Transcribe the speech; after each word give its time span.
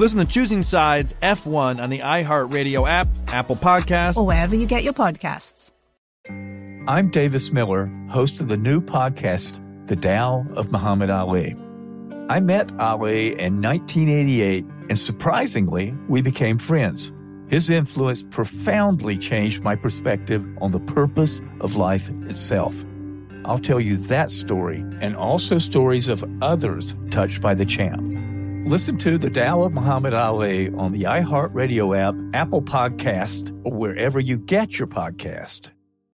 Listen 0.00 0.18
to 0.20 0.24
Choosing 0.24 0.62
Sides 0.62 1.14
F1 1.20 1.78
on 1.78 1.90
the 1.90 1.98
iHeartRadio 1.98 2.88
app, 2.88 3.06
Apple 3.28 3.54
Podcasts, 3.54 4.16
or 4.16 4.24
wherever 4.24 4.56
you 4.56 4.64
get 4.64 4.82
your 4.82 4.94
podcasts. 4.94 5.72
I'm 6.88 7.10
Davis 7.10 7.52
Miller, 7.52 7.84
host 8.08 8.40
of 8.40 8.48
the 8.48 8.56
new 8.56 8.80
podcast, 8.80 9.58
The 9.88 9.96
Tao 9.96 10.46
of 10.56 10.72
Muhammad 10.72 11.10
Ali. 11.10 11.54
I 12.30 12.40
met 12.40 12.72
Ali 12.80 13.38
in 13.38 13.60
1988, 13.60 14.64
and 14.88 14.98
surprisingly, 14.98 15.94
we 16.08 16.22
became 16.22 16.56
friends. 16.56 17.12
His 17.48 17.68
influence 17.68 18.22
profoundly 18.22 19.18
changed 19.18 19.62
my 19.62 19.76
perspective 19.76 20.48
on 20.62 20.72
the 20.72 20.80
purpose 20.80 21.42
of 21.60 21.76
life 21.76 22.08
itself. 22.24 22.86
I'll 23.44 23.58
tell 23.58 23.80
you 23.80 23.98
that 23.98 24.30
story 24.30 24.82
and 25.02 25.14
also 25.14 25.58
stories 25.58 26.08
of 26.08 26.24
others 26.40 26.96
touched 27.10 27.42
by 27.42 27.52
the 27.52 27.66
champ. 27.66 28.29
Listen 28.66 28.96
to 28.98 29.18
The 29.18 29.30
Tao 29.30 29.62
of 29.62 29.72
Muhammad 29.72 30.14
Ali 30.14 30.68
on 30.74 30.92
the 30.92 31.04
iHeartRadio 31.04 31.96
app, 31.98 32.14
Apple 32.34 32.62
Podcast, 32.62 33.50
or 33.64 33.72
wherever 33.72 34.20
you 34.20 34.38
get 34.38 34.78
your 34.78 34.86
podcast. 34.86 35.70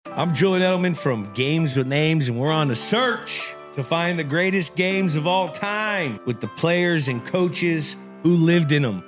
I'm 0.06 0.34
Julian 0.34 0.62
Edelman 0.64 0.97
from 0.97 1.31
Games 1.34 1.78
with 1.78 1.88
Names, 1.88 2.28
and 2.28 2.38
we're 2.39 2.52
on 2.52 2.69
a 2.69 2.75
search 2.75 3.53
to 3.75 3.84
find 3.84 4.19
the 4.19 4.23
greatest 4.25 4.75
games 4.75 5.16
of 5.16 5.28
all 5.28 5.50
time 5.50 6.19
with 6.25 6.42
the 6.42 6.47
players 6.47 7.08
and 7.08 7.25
coaches 7.25 7.95
who 8.23 8.36
lived 8.36 8.72
in 8.73 8.81
them. 8.81 9.03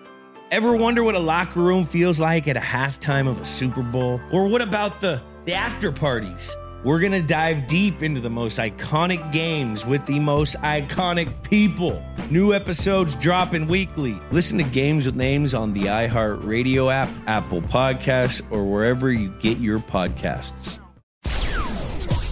Ever 0.51 0.75
wonder 0.75 1.03
what 1.03 1.15
a 1.15 1.19
locker 1.19 1.59
room 1.59 1.85
feels 1.85 2.19
like 2.19 2.47
at 2.47 2.55
a 2.55 2.61
halftime 2.61 3.27
of 3.27 3.39
a 3.39 3.45
Super 3.45 3.81
Bowl? 3.83 4.21
Or 4.31 4.47
what 4.47 4.61
about 4.61 5.01
the, 5.01 5.21
the 5.45 5.53
after 5.53 5.91
parties? 5.91 6.55
We're 6.83 6.99
going 6.99 7.13
to 7.13 7.21
dive 7.21 7.67
deep 7.67 8.03
into 8.03 8.19
the 8.19 8.29
most 8.29 8.59
iconic 8.59 9.31
games 9.31 9.85
with 9.85 10.05
the 10.05 10.19
most 10.19 10.57
iconic 10.57 11.41
people. 11.41 12.03
New 12.29 12.53
episodes 12.53 13.15
dropping 13.15 13.67
weekly. 13.67 14.19
Listen 14.31 14.57
to 14.57 14.65
Games 14.65 15.05
with 15.05 15.15
Names 15.15 15.53
on 15.53 15.71
the 15.71 15.83
iHeartRadio 15.83 16.91
app, 16.91 17.07
Apple 17.25 17.61
Podcasts, 17.61 18.41
or 18.51 18.65
wherever 18.65 19.13
you 19.13 19.29
get 19.39 19.59
your 19.59 19.79
podcasts. 19.79 20.79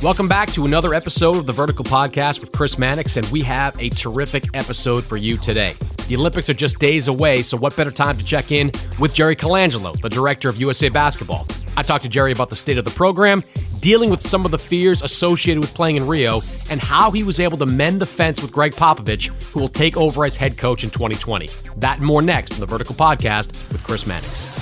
Welcome 0.04 0.28
back 0.28 0.52
to 0.52 0.66
another 0.66 0.94
episode 0.94 1.38
of 1.38 1.46
the 1.46 1.54
Vertical 1.54 1.86
Podcast 1.86 2.42
with 2.42 2.52
Chris 2.52 2.78
Mannix, 2.78 3.16
and 3.16 3.26
we 3.28 3.44
have 3.44 3.80
a 3.80 3.88
terrific 3.88 4.44
episode 4.54 5.06
for 5.06 5.16
you 5.16 5.38
today. 5.38 5.76
The 6.10 6.18
Olympics 6.18 6.50
are 6.50 6.54
just 6.54 6.78
days 6.78 7.08
away, 7.08 7.42
so 7.42 7.56
what 7.56 7.74
better 7.78 7.92
time 7.92 8.18
to 8.18 8.24
check 8.26 8.52
in 8.52 8.72
with 9.00 9.14
Jerry 9.14 9.38
Colangelo, 9.38 9.98
the 10.02 10.10
director 10.10 10.50
of 10.50 10.60
USA 10.60 10.90
Basketball? 10.90 11.48
I 11.78 11.84
talked 11.84 12.04
to 12.04 12.10
Jerry 12.10 12.34
about 12.34 12.50
the 12.50 12.56
state 12.58 12.78
of 12.78 12.84
the 12.84 12.92
program, 12.92 13.44
dealing 13.82 14.10
with 14.10 14.22
some 14.22 14.46
of 14.46 14.52
the 14.52 14.60
fears 14.60 15.02
associated 15.02 15.60
with 15.60 15.74
playing 15.74 15.98
in 15.98 16.08
Rio, 16.08 16.42
and 16.70 16.80
how 16.80 17.12
he 17.12 17.24
was 17.24 17.40
able 17.40 17.58
to 17.58 17.66
mend 17.66 18.00
the 18.00 18.06
fence 18.06 18.42
with 18.42 18.52
Gregg 18.52 18.74
Popovich, 18.74 19.28
who 19.52 19.60
will 19.60 19.68
take 19.68 19.98
over 19.98 20.24
as 20.24 20.36
head 20.36 20.58
coach 20.58 20.84
in 20.84 20.90
2020. 20.90 21.50
That 21.78 21.98
and 21.98 22.06
more 22.06 22.22
next 22.22 22.54
on 22.54 22.60
the 22.60 22.66
Vertical 22.66 22.96
Podcast 22.96 23.48
with 23.72 23.84
Chris 23.84 24.06
Mannix. 24.08 24.62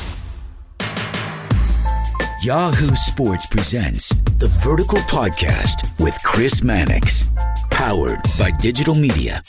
Yahoo 2.42 2.96
Sports 2.96 3.46
presents 3.48 4.10
the 4.38 4.48
Vertical 4.64 5.00
Podcast 5.00 6.02
with 6.02 6.18
Chris 6.24 6.64
Mannix, 6.64 7.26
powered 7.70 8.22
by 8.40 8.50
digital 8.52 8.96
media. 8.96 9.42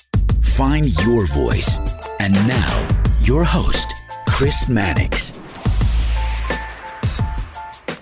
Find 0.42 0.86
your 1.04 1.26
voice. 1.28 1.78
And 2.19 2.34
now, 2.48 2.88
your 3.22 3.44
host, 3.44 3.94
Chris 4.26 4.69
Mannix. 4.69 5.39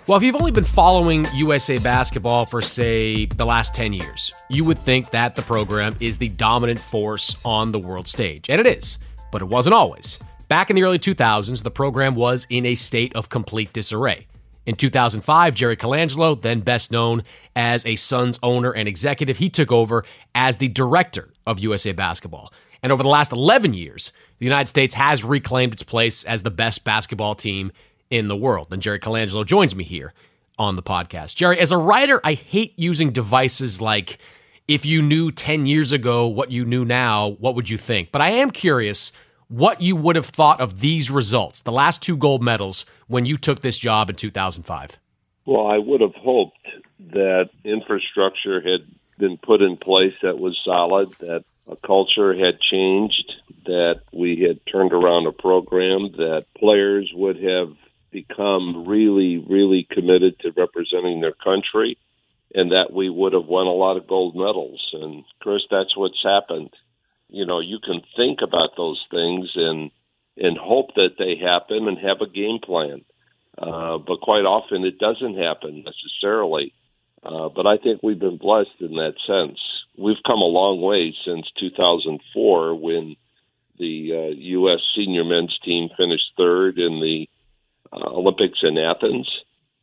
Well, 0.09 0.17
if 0.17 0.23
you've 0.23 0.37
only 0.37 0.53
been 0.53 0.65
following 0.65 1.27
USA 1.35 1.77
basketball 1.77 2.47
for, 2.47 2.63
say, 2.63 3.27
the 3.27 3.45
last 3.45 3.75
10 3.75 3.93
years, 3.93 4.33
you 4.49 4.65
would 4.65 4.79
think 4.79 5.11
that 5.11 5.37
the 5.37 5.43
program 5.43 5.95
is 6.01 6.17
the 6.17 6.31
dominant 6.31 6.81
force 6.81 7.37
on 7.45 7.73
the 7.73 7.79
world 7.79 8.09
stage. 8.09 8.49
And 8.49 8.59
it 8.59 8.67
is, 8.67 8.97
but 9.31 9.43
it 9.43 9.45
wasn't 9.45 9.75
always. 9.75 10.19
Back 10.49 10.71
in 10.71 10.77
the 10.77 10.83
early 10.83 10.99
2000s, 10.99 11.63
the 11.63 11.71
program 11.71 12.15
was 12.15 12.47
in 12.49 12.65
a 12.65 12.75
state 12.75 13.15
of 13.17 13.29
complete 13.29 13.71
disarray. 13.75 14.27
In 14.65 14.77
2005, 14.77 15.55
Jerry 15.55 15.77
Colangelo, 15.77 16.41
then 16.41 16.61
best 16.61 16.91
known 16.91 17.23
as 17.55 17.85
a 17.85 17.95
Suns 17.97 18.39
owner 18.43 18.71
and 18.71 18.89
executive, 18.89 19.37
he 19.37 19.51
took 19.51 19.71
over 19.71 20.07
as 20.35 20.57
the 20.57 20.69
director 20.69 21.35
of 21.47 21.59
USA 21.59 21.93
Basketball. 21.93 22.51
And 22.83 22.93
over 22.93 23.03
the 23.03 23.11
last 23.11 23.33
11 23.33 23.75
years, 23.75 24.13
the 24.39 24.47
United 24.47 24.69
States 24.69 24.95
has 24.95 25.23
reclaimed 25.23 25.75
its 25.75 25.83
place 25.83 26.25
as 26.25 26.43
the 26.43 26.51
best 26.51 26.83
basketball 26.85 27.35
team 27.35 27.73
in 28.11 28.29
the 28.29 28.37
world. 28.37 28.69
And 28.71 28.83
Jerry 28.83 28.99
Colangelo 28.99 29.45
joins 29.45 29.75
me 29.75 29.85
here 29.85 30.13
on 30.59 30.77
the 30.77 30.83
podcast. 30.83 31.35
Jerry, 31.35 31.59
as 31.59 31.73
a 31.73 31.79
writer, 31.79 32.21
I 32.25 32.35
hate 32.35 32.75
using 32.77 33.13
devices 33.13 33.81
like 33.81 34.19
if 34.67 34.85
you 34.85 35.01
knew 35.01 35.33
10 35.33 35.67
years 35.67 35.93
ago 35.93 36.27
what 36.27 36.51
you 36.51 36.65
knew 36.65 36.85
now, 36.85 37.37
what 37.39 37.55
would 37.55 37.71
you 37.71 37.79
think? 37.79 38.13
But 38.13 38.21
I 38.21 38.31
am 38.31 38.51
curious 38.51 39.13
what 39.49 39.81
you 39.81 39.97
would 39.97 40.17
have 40.17 40.27
thought 40.27 40.61
of 40.61 40.81
these 40.81 41.11
results, 41.11 41.61
the 41.63 41.73
last 41.73 42.03
two 42.03 42.17
gold 42.17 42.43
medals, 42.43 42.85
when 43.07 43.25
you 43.25 43.37
took 43.37 43.63
this 43.63 43.79
job 43.79 44.11
in 44.11 44.17
2005? 44.17 44.99
Well, 45.47 45.67
I 45.67 45.79
would 45.79 46.03
have 46.03 46.15
hoped 46.15 46.59
that 47.13 47.49
infrastructure 47.65 48.61
had 48.61 48.87
been 49.19 49.39
put 49.39 49.63
in 49.63 49.79
place 49.79 50.13
that 50.23 50.39
was 50.39 50.59
solid, 50.65 51.09
that 51.21 51.45
a 51.71 51.77
culture 51.77 52.35
had 52.35 52.61
changed, 52.61 53.33
that 53.65 54.01
we 54.13 54.41
had 54.47 54.61
turned 54.71 54.93
around 54.93 55.27
a 55.27 55.33
program, 55.33 56.13
that 56.19 56.45
players 56.57 57.11
would 57.15 57.43
have 57.43 57.75
become 58.11 58.87
really, 58.87 59.39
really 59.39 59.87
committed 59.91 60.39
to 60.41 60.53
representing 60.57 61.21
their 61.21 61.33
country, 61.33 61.99
and 62.55 62.73
that 62.73 62.93
we 62.93 63.11
would 63.11 63.33
have 63.33 63.47
won 63.47 63.67
a 63.67 63.71
lot 63.71 63.97
of 63.97 64.07
gold 64.07 64.35
medals. 64.35 64.89
And, 64.93 65.25
Chris, 65.41 65.63
that's 65.71 65.97
what's 65.97 66.23
happened 66.23 66.71
you 67.29 67.45
know 67.45 67.61
you 67.61 67.79
can 67.79 68.01
think 68.17 68.41
about 68.43 68.71
those 68.77 69.03
things 69.11 69.51
and 69.55 69.91
and 70.37 70.57
hope 70.57 70.95
that 70.95 71.17
they 71.19 71.37
happen 71.37 71.89
and 71.89 71.99
have 71.99 72.21
a 72.21 72.31
game 72.31 72.59
plan. 72.63 73.05
Uh, 73.57 73.99
but 73.99 74.21
quite 74.21 74.45
often 74.45 74.85
it 74.85 74.99
doesn't 74.99 75.37
happen 75.37 75.85
necessarily. 75.85 76.73
Uh, 77.25 77.49
but 77.49 77.67
I 77.67 77.77
think 77.77 78.03
we've 78.03 78.19
been 78.19 78.37
blessed 78.37 78.81
in 78.81 78.95
that 78.95 79.15
sense. 79.27 79.59
We've 79.99 80.23
come 80.25 80.39
a 80.39 80.45
long 80.45 80.81
way 80.81 81.13
since 81.25 81.51
2004 81.59 82.77
when 82.77 83.17
the 83.81 84.13
uh, 84.13 84.35
U.S. 84.39 84.79
senior 84.95 85.25
men's 85.25 85.59
team 85.65 85.89
finished 85.97 86.31
third 86.37 86.79
in 86.79 87.01
the 87.01 87.29
uh, 87.93 88.11
Olympics 88.11 88.61
in 88.63 88.79
Athens. 88.79 89.29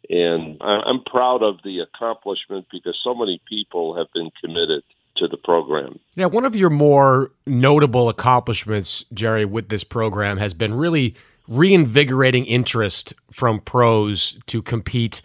And 0.10 0.58
I'm 0.62 1.04
proud 1.04 1.42
of 1.42 1.58
the 1.64 1.80
accomplishment 1.80 2.68
because 2.72 3.00
so 3.04 3.16
many 3.16 3.42
people 3.50 3.98
have 3.98 4.08
been 4.14 4.30
committed 4.44 4.84
to 5.18 5.28
the 5.28 5.38
program. 5.38 6.00
Yeah, 6.16 6.28
one 6.28 6.46
of 6.46 6.56
your 6.56 6.70
more 6.70 7.32
notable 7.48 8.10
accomplishments, 8.10 9.04
Jerry, 9.14 9.46
with 9.46 9.70
this 9.70 9.84
program 9.84 10.38
has 10.38 10.54
been 10.54 10.76
really 10.76 11.16
reinvigorating 11.48 12.46
interest 12.46 13.14
from 13.32 13.62
pros 13.62 14.38
to 14.48 14.62
compete 14.62 15.22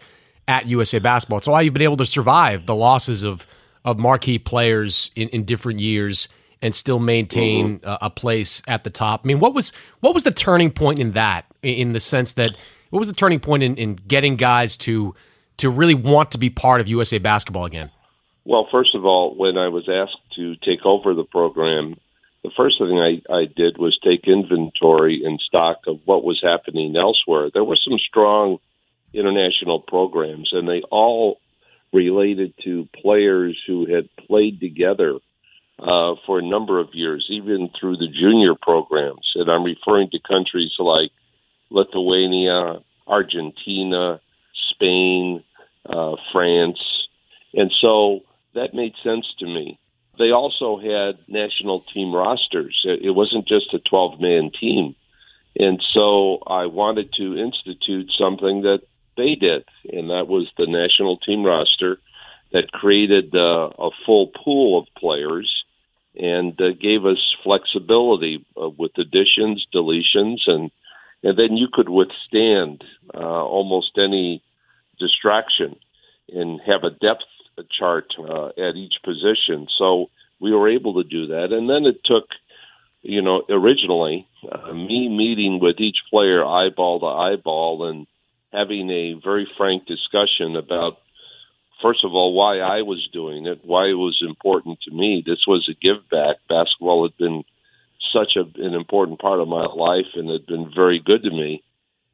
at 0.47 0.65
USA 0.67 0.99
Basketball. 0.99 1.39
It's 1.39 1.47
why 1.47 1.61
you've 1.61 1.73
been 1.73 1.83
able 1.83 1.97
to 1.97 2.05
survive 2.05 2.65
the 2.65 2.75
losses 2.75 3.23
of 3.23 3.45
of 3.83 3.97
marquee 3.97 4.37
players 4.37 5.09
in, 5.15 5.27
in 5.29 5.43
different 5.43 5.79
years 5.79 6.27
and 6.61 6.75
still 6.75 6.99
maintain 6.99 7.79
mm-hmm. 7.79 7.89
a, 7.89 7.97
a, 8.01 8.09
place 8.09 8.61
at 8.67 8.83
the 8.83 8.89
top. 8.89 9.21
I 9.23 9.27
mean, 9.27 9.39
what 9.39 9.53
was 9.53 9.71
what 9.99 10.13
was 10.13 10.23
the 10.23 10.31
turning 10.31 10.71
point 10.71 10.99
in 10.99 11.11
that? 11.13 11.45
In 11.63 11.93
the 11.93 11.99
sense 11.99 12.33
that 12.33 12.55
what 12.89 12.99
was 12.99 13.07
the 13.07 13.13
turning 13.13 13.39
point 13.39 13.63
in, 13.63 13.75
in 13.75 13.95
getting 13.95 14.35
guys 14.35 14.77
to 14.77 15.15
to 15.57 15.69
really 15.69 15.95
want 15.95 16.31
to 16.31 16.37
be 16.37 16.49
part 16.49 16.81
of 16.81 16.87
USA 16.87 17.17
Basketball 17.17 17.65
again? 17.65 17.91
Well, 18.45 18.67
first 18.71 18.95
of 18.95 19.05
all, 19.05 19.35
when 19.35 19.57
I 19.57 19.67
was 19.67 19.87
asked 19.87 20.17
to 20.35 20.55
take 20.57 20.85
over 20.85 21.13
the 21.13 21.23
program, 21.23 21.95
the 22.43 22.51
first 22.57 22.79
thing 22.79 22.97
I, 22.97 23.21
I 23.31 23.45
did 23.45 23.77
was 23.77 23.99
take 24.03 24.27
inventory 24.27 25.23
and 25.23 25.39
stock 25.39 25.81
of 25.85 25.99
what 26.05 26.23
was 26.23 26.41
happening 26.41 26.95
elsewhere. 26.95 27.49
There 27.53 27.63
were 27.63 27.77
some 27.77 27.99
strong 27.99 28.57
international 29.13 29.79
programs, 29.79 30.49
and 30.51 30.67
they 30.67 30.81
all 30.89 31.39
related 31.93 32.53
to 32.63 32.87
players 32.95 33.61
who 33.67 33.85
had 33.93 34.09
played 34.15 34.59
together 34.59 35.19
uh, 35.81 36.15
for 36.25 36.39
a 36.39 36.43
number 36.43 36.79
of 36.79 36.93
years, 36.93 37.25
even 37.29 37.69
through 37.79 37.97
the 37.97 38.07
junior 38.07 38.53
programs. 38.55 39.31
And 39.35 39.49
I'm 39.49 39.63
referring 39.63 40.09
to 40.11 40.19
countries 40.19 40.73
like 40.77 41.11
Lithuania, 41.69 42.79
Argentina, 43.07 44.21
Spain, 44.69 45.43
uh, 45.87 46.15
France. 46.31 47.07
And 47.53 47.71
so 47.81 48.21
that 48.53 48.73
made 48.73 48.93
sense 49.03 49.25
to 49.39 49.45
me. 49.45 49.79
They 50.19 50.31
also 50.31 50.77
had 50.77 51.17
national 51.27 51.83
team 51.93 52.13
rosters. 52.13 52.79
It 52.83 53.15
wasn't 53.15 53.47
just 53.47 53.73
a 53.73 53.79
12 53.79 54.19
man 54.19 54.51
team. 54.59 54.95
And 55.57 55.83
so 55.93 56.43
I 56.47 56.67
wanted 56.67 57.11
to 57.13 57.37
institute 57.37 58.11
something 58.17 58.61
that 58.61 58.81
they 59.17 59.35
did, 59.35 59.65
and 59.91 60.09
that 60.09 60.27
was 60.27 60.47
the 60.57 60.67
national 60.67 61.17
team 61.17 61.43
roster 61.43 61.99
that 62.53 62.71
created 62.71 63.35
uh, 63.35 63.69
a 63.77 63.89
full 64.05 64.27
pool 64.27 64.79
of 64.79 64.87
players 64.97 65.60
and 66.15 66.59
uh, 66.61 66.71
gave 66.71 67.05
us 67.05 67.35
flexibility 67.43 68.45
uh, 68.61 68.69
with 68.69 68.91
additions, 68.97 69.65
deletions, 69.73 70.47
and 70.47 70.71
and 71.23 71.37
then 71.37 71.55
you 71.55 71.67
could 71.71 71.89
withstand 71.89 72.83
uh, 73.13 73.19
almost 73.19 73.91
any 73.97 74.41
distraction 74.99 75.75
and 76.33 76.59
have 76.65 76.83
a 76.83 76.89
depth 76.89 77.25
chart 77.77 78.07
uh, 78.17 78.47
at 78.47 78.75
each 78.75 78.95
position. 79.03 79.67
So 79.77 80.09
we 80.39 80.51
were 80.51 80.67
able 80.67 80.95
to 80.95 81.07
do 81.07 81.27
that, 81.27 81.51
and 81.51 81.69
then 81.69 81.85
it 81.85 82.03
took, 82.03 82.25
you 83.03 83.21
know, 83.21 83.43
originally 83.49 84.27
uh, 84.51 84.73
me 84.73 85.09
meeting 85.09 85.59
with 85.59 85.79
each 85.79 85.97
player 86.09 86.43
eyeball 86.43 86.99
to 87.01 87.05
eyeball 87.05 87.87
and 87.87 88.07
having 88.51 88.89
a 88.89 89.13
very 89.23 89.47
frank 89.57 89.85
discussion 89.85 90.55
about 90.55 90.97
first 91.81 92.03
of 92.03 92.13
all 92.13 92.33
why 92.33 92.59
I 92.59 92.81
was 92.81 93.07
doing 93.11 93.45
it, 93.47 93.61
why 93.63 93.87
it 93.87 93.93
was 93.93 94.21
important 94.25 94.79
to 94.81 94.91
me. 94.91 95.23
This 95.25 95.45
was 95.47 95.67
a 95.69 95.73
give 95.73 96.07
back. 96.09 96.37
Basketball 96.47 97.03
had 97.03 97.17
been 97.17 97.43
such 98.11 98.35
a, 98.35 98.41
an 98.61 98.73
important 98.73 99.19
part 99.19 99.39
of 99.39 99.47
my 99.47 99.65
life 99.65 100.07
and 100.15 100.29
had 100.29 100.45
been 100.45 100.71
very 100.73 100.99
good 100.99 101.23
to 101.23 101.31
me. 101.31 101.63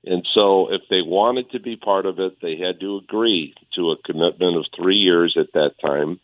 And 0.06 0.26
so, 0.34 0.72
if 0.72 0.82
they 0.90 1.02
wanted 1.02 1.52
to 1.52 1.60
be 1.60 1.76
part 1.76 2.06
of 2.06 2.20
it, 2.20 2.38
they 2.42 2.58
had 2.58 2.80
to 2.80 2.98
agree 2.98 3.54
to 3.76 3.92
a 3.92 4.02
commitment 4.06 4.56
of 4.56 4.66
three 4.76 4.96
years 4.96 5.36
at 5.38 5.52
that 5.54 5.74
time. 5.82 6.20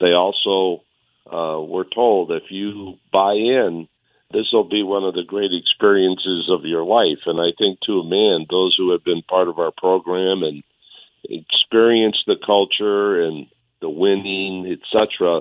They 0.00 0.12
also 0.12 0.82
uh, 1.26 1.60
were 1.60 1.84
told 1.84 2.32
if 2.32 2.50
you 2.50 2.98
buy 3.12 3.34
in, 3.34 3.86
this 4.32 4.50
will 4.52 4.68
be 4.68 4.82
one 4.82 5.04
of 5.04 5.14
the 5.14 5.24
great 5.24 5.52
experiences 5.52 6.48
of 6.50 6.64
your 6.64 6.84
life. 6.84 7.20
And 7.26 7.40
I 7.40 7.52
think, 7.56 7.80
to 7.82 8.00
a 8.00 8.04
man, 8.04 8.46
those 8.50 8.74
who 8.76 8.92
have 8.92 9.04
been 9.04 9.22
part 9.22 9.48
of 9.48 9.58
our 9.58 9.72
program 9.76 10.42
and 10.42 10.62
experienced 11.24 12.24
the 12.26 12.36
culture 12.44 13.22
and 13.22 13.46
the 13.80 13.88
winning, 13.88 14.66
etc., 14.70 15.40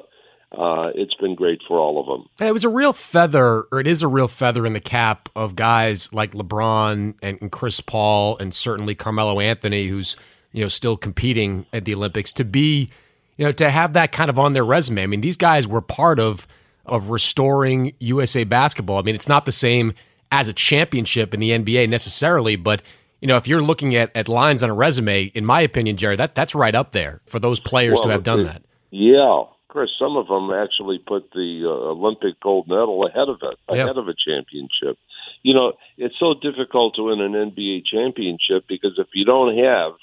uh, 0.57 0.91
it's 0.95 1.13
been 1.15 1.35
great 1.35 1.59
for 1.67 1.77
all 1.77 1.99
of 1.99 2.05
them. 2.05 2.47
It 2.47 2.53
was 2.53 2.63
a 2.63 2.69
real 2.69 2.93
feather, 2.93 3.63
or 3.71 3.79
it 3.79 3.87
is 3.87 4.01
a 4.01 4.07
real 4.07 4.29
feather 4.29 4.65
in 4.65 4.73
the 4.73 4.79
cap 4.79 5.27
of 5.35 5.57
guys 5.57 6.11
like 6.13 6.31
LeBron 6.31 7.15
and, 7.21 7.41
and 7.41 7.51
Chris 7.51 7.81
Paul, 7.81 8.37
and 8.37 8.53
certainly 8.53 8.95
Carmelo 8.95 9.41
Anthony, 9.41 9.87
who's 9.87 10.15
you 10.53 10.61
know 10.63 10.69
still 10.69 10.95
competing 10.95 11.65
at 11.73 11.83
the 11.83 11.93
Olympics, 11.93 12.31
to 12.33 12.45
be 12.45 12.89
you 13.35 13.45
know 13.45 13.51
to 13.51 13.69
have 13.69 13.91
that 13.93 14.13
kind 14.13 14.29
of 14.29 14.39
on 14.39 14.53
their 14.53 14.63
resume. 14.63 15.03
I 15.03 15.07
mean, 15.07 15.21
these 15.21 15.37
guys 15.37 15.67
were 15.67 15.81
part 15.81 16.19
of 16.19 16.47
of 16.85 17.09
restoring 17.09 17.93
USA 17.99 18.45
basketball. 18.45 18.99
I 18.99 19.01
mean, 19.01 19.15
it's 19.15 19.27
not 19.27 19.45
the 19.45 19.51
same 19.51 19.93
as 20.31 20.47
a 20.47 20.53
championship 20.53 21.33
in 21.33 21.41
the 21.41 21.51
NBA 21.51 21.89
necessarily, 21.89 22.55
but 22.55 22.81
you 23.21 23.27
know, 23.27 23.37
if 23.37 23.47
you're 23.47 23.61
looking 23.61 23.95
at, 23.95 24.15
at 24.15 24.29
lines 24.29 24.63
on 24.63 24.69
a 24.69 24.73
resume, 24.73 25.25
in 25.25 25.45
my 25.45 25.61
opinion, 25.61 25.97
Jerry, 25.97 26.15
that 26.17 26.35
that's 26.35 26.53
right 26.53 26.75
up 26.75 26.91
there 26.91 27.21
for 27.27 27.39
those 27.39 27.59
players 27.59 27.95
well, 27.95 28.03
to 28.03 28.09
have 28.09 28.23
done 28.23 28.43
that. 28.43 28.61
Yeah, 28.91 29.43
Chris, 29.67 29.89
some 29.99 30.17
of 30.17 30.27
them 30.27 30.51
actually 30.51 30.99
put 30.99 31.31
the 31.31 31.63
uh, 31.65 31.91
Olympic 31.91 32.39
gold 32.39 32.67
medal 32.67 33.05
ahead 33.05 33.27
of 33.29 33.39
it, 33.41 33.57
ahead 33.67 33.87
yep. 33.87 33.95
of 33.95 34.07
a 34.07 34.13
championship. 34.13 34.97
You 35.43 35.53
know, 35.53 35.73
it's 35.97 36.17
so 36.19 36.33
difficult 36.33 36.95
to 36.95 37.03
win 37.03 37.21
an 37.21 37.33
NBA 37.33 37.85
championship 37.85 38.65
because 38.67 38.97
if 38.97 39.07
you 39.13 39.25
don't 39.25 39.57
have 39.57 39.93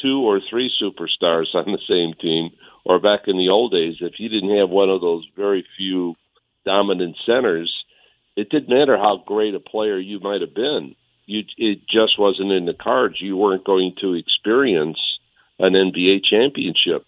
two 0.00 0.20
or 0.20 0.40
three 0.50 0.70
superstars 0.82 1.54
on 1.54 1.66
the 1.66 1.78
same 1.88 2.14
team, 2.14 2.50
or 2.84 3.00
back 3.00 3.20
in 3.26 3.38
the 3.38 3.48
old 3.48 3.72
days, 3.72 3.96
if 4.00 4.18
you 4.18 4.28
didn't 4.28 4.56
have 4.58 4.68
one 4.68 4.90
of 4.90 5.00
those 5.00 5.26
very 5.36 5.64
few 5.76 6.14
dominant 6.64 7.16
centers, 7.24 7.84
it 8.36 8.50
didn't 8.50 8.68
matter 8.68 8.96
how 8.96 9.22
great 9.26 9.54
a 9.54 9.60
player 9.60 9.98
you 9.98 10.20
might 10.20 10.40
have 10.40 10.54
been. 10.54 10.94
You, 11.26 11.42
it 11.56 11.80
just 11.88 12.18
wasn't 12.18 12.52
in 12.52 12.66
the 12.66 12.74
cards. 12.74 13.16
You 13.20 13.36
weren't 13.36 13.64
going 13.64 13.94
to 14.00 14.14
experience 14.14 14.98
an 15.58 15.72
NBA 15.72 16.24
championship. 16.24 17.06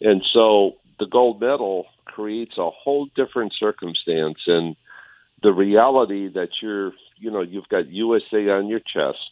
And 0.00 0.22
so 0.32 0.76
the 0.98 1.06
gold 1.06 1.40
medal 1.40 1.86
creates 2.04 2.58
a 2.58 2.70
whole 2.70 3.08
different 3.16 3.52
circumstance 3.58 4.38
and 4.46 4.76
the 5.42 5.52
reality 5.52 6.28
that 6.28 6.48
you're 6.60 6.92
you 7.16 7.30
know 7.30 7.42
you've 7.42 7.68
got 7.68 7.88
USA 7.88 8.48
on 8.48 8.66
your 8.66 8.80
chest 8.80 9.30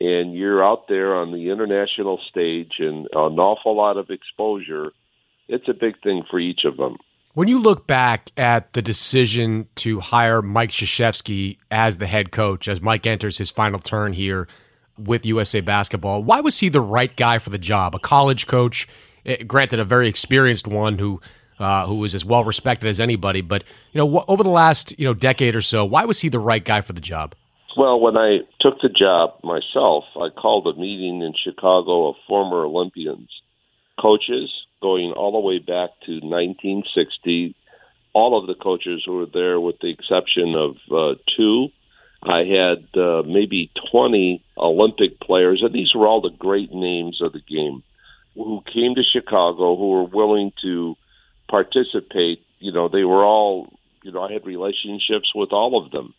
and 0.00 0.34
you're 0.34 0.64
out 0.64 0.88
there 0.88 1.14
on 1.14 1.32
the 1.32 1.50
international 1.50 2.20
stage 2.28 2.74
and 2.78 3.06
an 3.12 3.38
awful 3.38 3.76
lot 3.76 3.96
of 3.96 4.10
exposure 4.10 4.90
it's 5.48 5.68
a 5.68 5.74
big 5.74 5.94
thing 6.02 6.24
for 6.30 6.38
each 6.38 6.64
of 6.64 6.76
them 6.76 6.96
when 7.34 7.48
you 7.48 7.60
look 7.60 7.86
back 7.86 8.30
at 8.36 8.72
the 8.72 8.82
decision 8.82 9.68
to 9.76 10.00
hire 10.00 10.40
Mike 10.40 10.70
Krzyzewski 10.70 11.58
as 11.70 11.98
the 11.98 12.06
head 12.06 12.32
coach 12.32 12.68
as 12.68 12.80
Mike 12.80 13.06
enters 13.06 13.38
his 13.38 13.50
final 13.50 13.78
turn 13.78 14.12
here 14.12 14.48
with 14.96 15.26
USA 15.26 15.60
basketball 15.60 16.22
why 16.22 16.40
was 16.40 16.58
he 16.58 16.68
the 16.68 16.80
right 16.80 17.14
guy 17.16 17.38
for 17.38 17.50
the 17.50 17.58
job 17.58 17.94
a 17.94 17.98
college 17.98 18.46
coach 18.46 18.88
Eh, 19.26 19.42
granted, 19.44 19.80
a 19.80 19.84
very 19.84 20.08
experienced 20.08 20.66
one 20.66 20.98
who 20.98 21.20
uh, 21.58 21.86
who 21.86 21.96
was 21.96 22.14
as 22.14 22.24
well 22.24 22.44
respected 22.44 22.88
as 22.88 23.00
anybody. 23.00 23.40
But 23.40 23.64
you 23.92 23.98
know, 23.98 24.18
wh- 24.18 24.28
over 24.28 24.42
the 24.42 24.50
last 24.50 24.98
you 24.98 25.04
know 25.04 25.14
decade 25.14 25.56
or 25.56 25.62
so, 25.62 25.84
why 25.84 26.04
was 26.04 26.20
he 26.20 26.28
the 26.28 26.38
right 26.38 26.64
guy 26.64 26.80
for 26.80 26.92
the 26.92 27.00
job? 27.00 27.34
Well, 27.76 27.98
when 27.98 28.16
I 28.16 28.40
took 28.60 28.80
the 28.82 28.88
job 28.88 29.38
myself, 29.42 30.04
I 30.16 30.28
called 30.28 30.66
a 30.66 30.78
meeting 30.78 31.22
in 31.22 31.32
Chicago 31.42 32.08
of 32.08 32.16
former 32.28 32.64
Olympians, 32.64 33.28
coaches 34.00 34.52
going 34.84 35.12
all 35.12 35.32
the 35.32 35.38
way 35.38 35.58
back 35.58 35.88
to 36.04 36.20
1960. 36.20 37.56
All 38.12 38.38
of 38.38 38.46
the 38.46 38.54
coaches 38.54 39.02
who 39.06 39.16
were 39.16 39.32
there, 39.32 39.58
with 39.58 39.76
the 39.80 39.88
exception 39.88 40.54
of 40.54 40.76
uh, 40.92 41.14
two. 41.34 41.68
I 42.22 42.44
had 42.44 42.86
uh, 43.00 43.22
maybe 43.26 43.70
20 43.90 44.42
Olympic 44.58 45.20
players, 45.20 45.62
and 45.62 45.74
these 45.74 45.94
were 45.94 46.06
all 46.06 46.20
the 46.20 46.36
great 46.46 46.72
names 46.72 47.20
of 47.22 47.32
the 47.32 47.40
game 47.40 47.82
who 48.34 48.62
came 48.72 48.94
to 48.94 49.02
Chicago 49.02 49.76
who 49.76 49.90
were 49.90 50.04
willing 50.04 50.52
to 50.62 50.96
participate. 51.48 52.40
You 52.58 52.72
know, 52.72 52.88
they 52.88 53.04
were 53.04 53.24
all, 53.24 53.72
you 54.02 54.12
know, 54.12 54.22
I 54.22 54.32
had 54.32 54.44
relationships 54.44 55.32
with 55.34 55.52
all 55.52 55.82
of 55.82 55.90
them. 55.92 56.14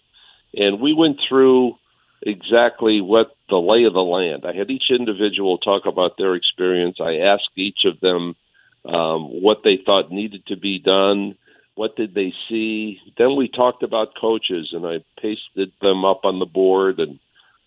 And 0.56 0.80
we 0.80 0.94
went 0.94 1.20
through 1.28 1.75
exactly 2.22 3.01
what 3.01 3.36
the 3.50 3.58
lay 3.58 3.84
of 3.84 3.94
the 3.94 4.00
land. 4.04 4.46
I 4.46 4.54
had 4.54 4.72
each 4.72 4.89
individual 4.89 5.58
talk 5.58 5.86
about 5.86 6.18
their 6.18 6.36
experience. 6.36 6.98
I 7.00 7.18
asked 7.18 7.50
each 7.56 7.80
of 7.86 8.00
them 8.00 8.36
um, 8.88 9.42
what 9.42 9.62
they 9.63 9.77
thought 9.77 10.12
needed 10.12 10.46
to 10.48 10.58
be 10.58 10.80
done. 10.80 11.36
What 11.75 11.96
did 11.96 12.13
they 12.13 12.34
see? 12.48 13.00
Then 13.18 13.36
we 13.36 13.48
talked 13.50 13.84
about 13.84 14.15
coaches, 14.20 14.70
and 14.72 14.86
I 14.86 15.04
pasted 15.22 15.72
them 15.82 16.06
up 16.06 16.24
on 16.24 16.39
the 16.39 16.46
board 16.46 17.00
and 17.00 17.20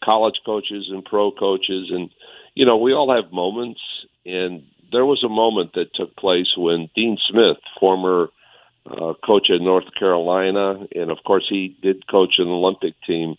college 0.03 0.41
coaches 0.47 0.89
and 0.91 1.05
pro 1.05 1.31
coaches. 1.31 1.91
And, 1.91 2.11
you 2.55 2.65
know, 2.65 2.77
we 2.77 2.93
all 2.93 3.15
have 3.15 3.33
moments, 3.33 3.81
and 4.25 4.63
there 4.91 5.05
was 5.05 5.23
a 5.23 5.29
moment 5.29 5.75
that 5.75 5.95
took 5.95 6.17
place 6.17 6.55
when 6.57 6.89
Dean 6.95 7.19
Smith, 7.29 7.59
former 7.79 8.31
uh, 8.87 9.13
coach 9.25 9.51
at 9.51 9.61
North 9.61 9.93
Carolina, 9.99 10.87
and 10.95 11.11
of 11.11 11.19
course 11.27 11.45
he 11.49 11.77
did 11.83 12.07
coach 12.09 12.35
an 12.39 12.49
Olympic 12.49 12.95
team, 13.07 13.37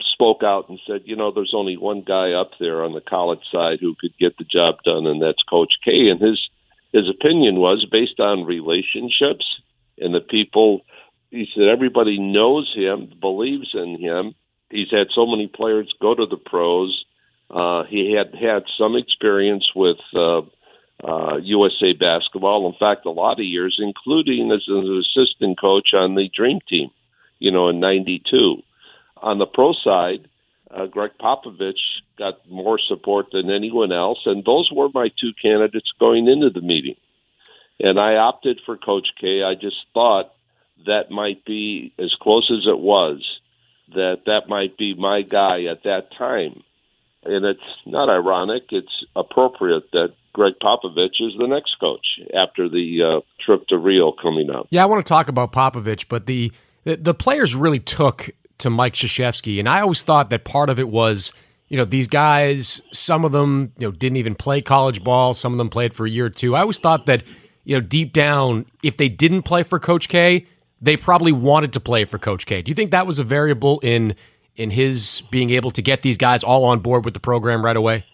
spoke 0.00 0.42
out 0.42 0.68
and 0.68 0.80
said, 0.86 1.02
you 1.04 1.16
know, 1.16 1.30
there's 1.30 1.52
only 1.54 1.76
one 1.76 2.02
guy 2.02 2.32
up 2.32 2.52
there 2.58 2.82
on 2.82 2.94
the 2.94 3.00
college 3.00 3.42
side 3.52 3.78
who 3.80 3.94
could 4.00 4.16
get 4.18 4.36
the 4.38 4.44
job 4.44 4.76
done, 4.84 5.06
and 5.06 5.20
that's 5.20 5.42
Coach 5.42 5.74
K. 5.84 6.08
And 6.08 6.20
his 6.20 6.48
his 6.92 7.08
opinion 7.08 7.56
was 7.56 7.84
based 7.90 8.20
on 8.20 8.44
relationships 8.44 9.60
and 9.98 10.14
the 10.14 10.20
people. 10.20 10.82
He 11.30 11.48
said 11.54 11.68
everybody 11.68 12.18
knows 12.18 12.72
him, 12.74 13.12
believes 13.20 13.70
in 13.74 13.98
him. 13.98 14.34
He's 14.70 14.90
had 14.90 15.08
so 15.14 15.26
many 15.26 15.46
players 15.46 15.92
go 16.00 16.14
to 16.14 16.26
the 16.26 16.36
pros 16.36 17.04
uh, 17.52 17.84
he 17.84 18.12
had 18.12 18.34
had 18.34 18.64
some 18.78 18.96
experience 18.96 19.70
with 19.76 19.98
uh, 20.14 20.40
uh, 21.04 21.36
USA 21.36 21.92
basketball. 21.92 22.66
In 22.66 22.74
fact, 22.78 23.04
a 23.04 23.10
lot 23.10 23.38
of 23.38 23.44
years, 23.44 23.78
including 23.78 24.50
as 24.50 24.64
an 24.68 25.04
assistant 25.04 25.60
coach 25.60 25.90
on 25.92 26.14
the 26.14 26.30
Dream 26.34 26.60
Team, 26.66 26.90
you 27.38 27.50
know, 27.50 27.68
in 27.68 27.78
'92. 27.78 28.62
On 29.18 29.38
the 29.38 29.46
pro 29.46 29.74
side, 29.74 30.28
uh, 30.74 30.86
Gregg 30.86 31.12
Popovich 31.20 31.74
got 32.18 32.38
more 32.50 32.78
support 32.78 33.26
than 33.32 33.50
anyone 33.50 33.92
else, 33.92 34.20
and 34.26 34.44
those 34.44 34.70
were 34.72 34.88
my 34.94 35.10
two 35.20 35.32
candidates 35.40 35.92
going 35.98 36.28
into 36.28 36.50
the 36.50 36.60
meeting. 36.60 36.96
And 37.80 37.98
I 37.98 38.16
opted 38.16 38.60
for 38.64 38.76
Coach 38.76 39.08
K. 39.20 39.42
I 39.42 39.54
just 39.54 39.76
thought 39.92 40.32
that 40.86 41.10
might 41.10 41.44
be 41.44 41.92
as 41.98 42.14
close 42.20 42.50
as 42.50 42.66
it 42.66 42.78
was 42.78 43.40
that 43.94 44.22
that 44.26 44.48
might 44.48 44.76
be 44.76 44.94
my 44.94 45.22
guy 45.22 45.64
at 45.64 45.82
that 45.84 46.08
time 46.16 46.62
And 47.24 47.44
it's 47.44 47.60
not 47.86 48.08
ironic, 48.08 48.64
it's 48.70 49.04
appropriate 49.14 49.90
that 49.92 50.14
Gregg 50.32 50.54
Popovich 50.62 51.20
is 51.20 51.34
the 51.38 51.46
next 51.46 51.76
coach 51.78 52.06
after 52.34 52.68
the 52.68 53.02
uh, 53.02 53.20
trip 53.44 53.66
to 53.68 53.76
Rio 53.78 54.12
coming 54.12 54.50
up. 54.50 54.66
Yeah, 54.70 54.82
I 54.82 54.86
want 54.86 55.04
to 55.04 55.08
talk 55.08 55.28
about 55.28 55.52
Popovich, 55.52 56.06
but 56.08 56.26
the, 56.26 56.52
the 56.84 57.14
players 57.14 57.54
really 57.54 57.80
took 57.80 58.30
to 58.58 58.70
Mike 58.70 58.94
Krzyzewski, 58.94 59.58
and 59.58 59.68
I 59.68 59.80
always 59.80 60.02
thought 60.02 60.30
that 60.30 60.44
part 60.44 60.70
of 60.70 60.78
it 60.78 60.88
was, 60.88 61.32
you 61.68 61.76
know, 61.76 61.84
these 61.84 62.08
guys, 62.08 62.80
some 62.92 63.24
of 63.24 63.32
them, 63.32 63.72
you 63.78 63.86
know, 63.86 63.92
didn't 63.92 64.16
even 64.16 64.34
play 64.34 64.60
college 64.60 65.02
ball, 65.02 65.34
some 65.34 65.52
of 65.52 65.58
them 65.58 65.70
played 65.70 65.94
for 65.94 66.06
a 66.06 66.10
year 66.10 66.26
or 66.26 66.30
two. 66.30 66.54
I 66.54 66.60
always 66.60 66.78
thought 66.78 67.06
that, 67.06 67.24
you 67.64 67.76
know, 67.76 67.80
deep 67.80 68.12
down, 68.12 68.66
if 68.82 68.96
they 68.96 69.08
didn't 69.08 69.42
play 69.42 69.62
for 69.62 69.78
Coach 69.78 70.08
K, 70.08 70.46
they 70.80 70.96
probably 70.96 71.32
wanted 71.32 71.72
to 71.74 71.80
play 71.80 72.04
for 72.04 72.18
Coach 72.18 72.46
K. 72.46 72.60
Do 72.62 72.70
you 72.70 72.74
think 72.74 72.90
that 72.90 73.06
was 73.06 73.18
a 73.18 73.24
variable 73.24 73.80
in 73.80 74.14
in 74.56 74.70
his 74.70 75.22
being 75.30 75.50
able 75.50 75.70
to 75.70 75.80
get 75.80 76.02
these 76.02 76.18
guys 76.18 76.44
all 76.44 76.64
on 76.64 76.80
board 76.80 77.04
with 77.04 77.14
the 77.14 77.20
program 77.20 77.64
right 77.64 77.76
away? 77.76 78.04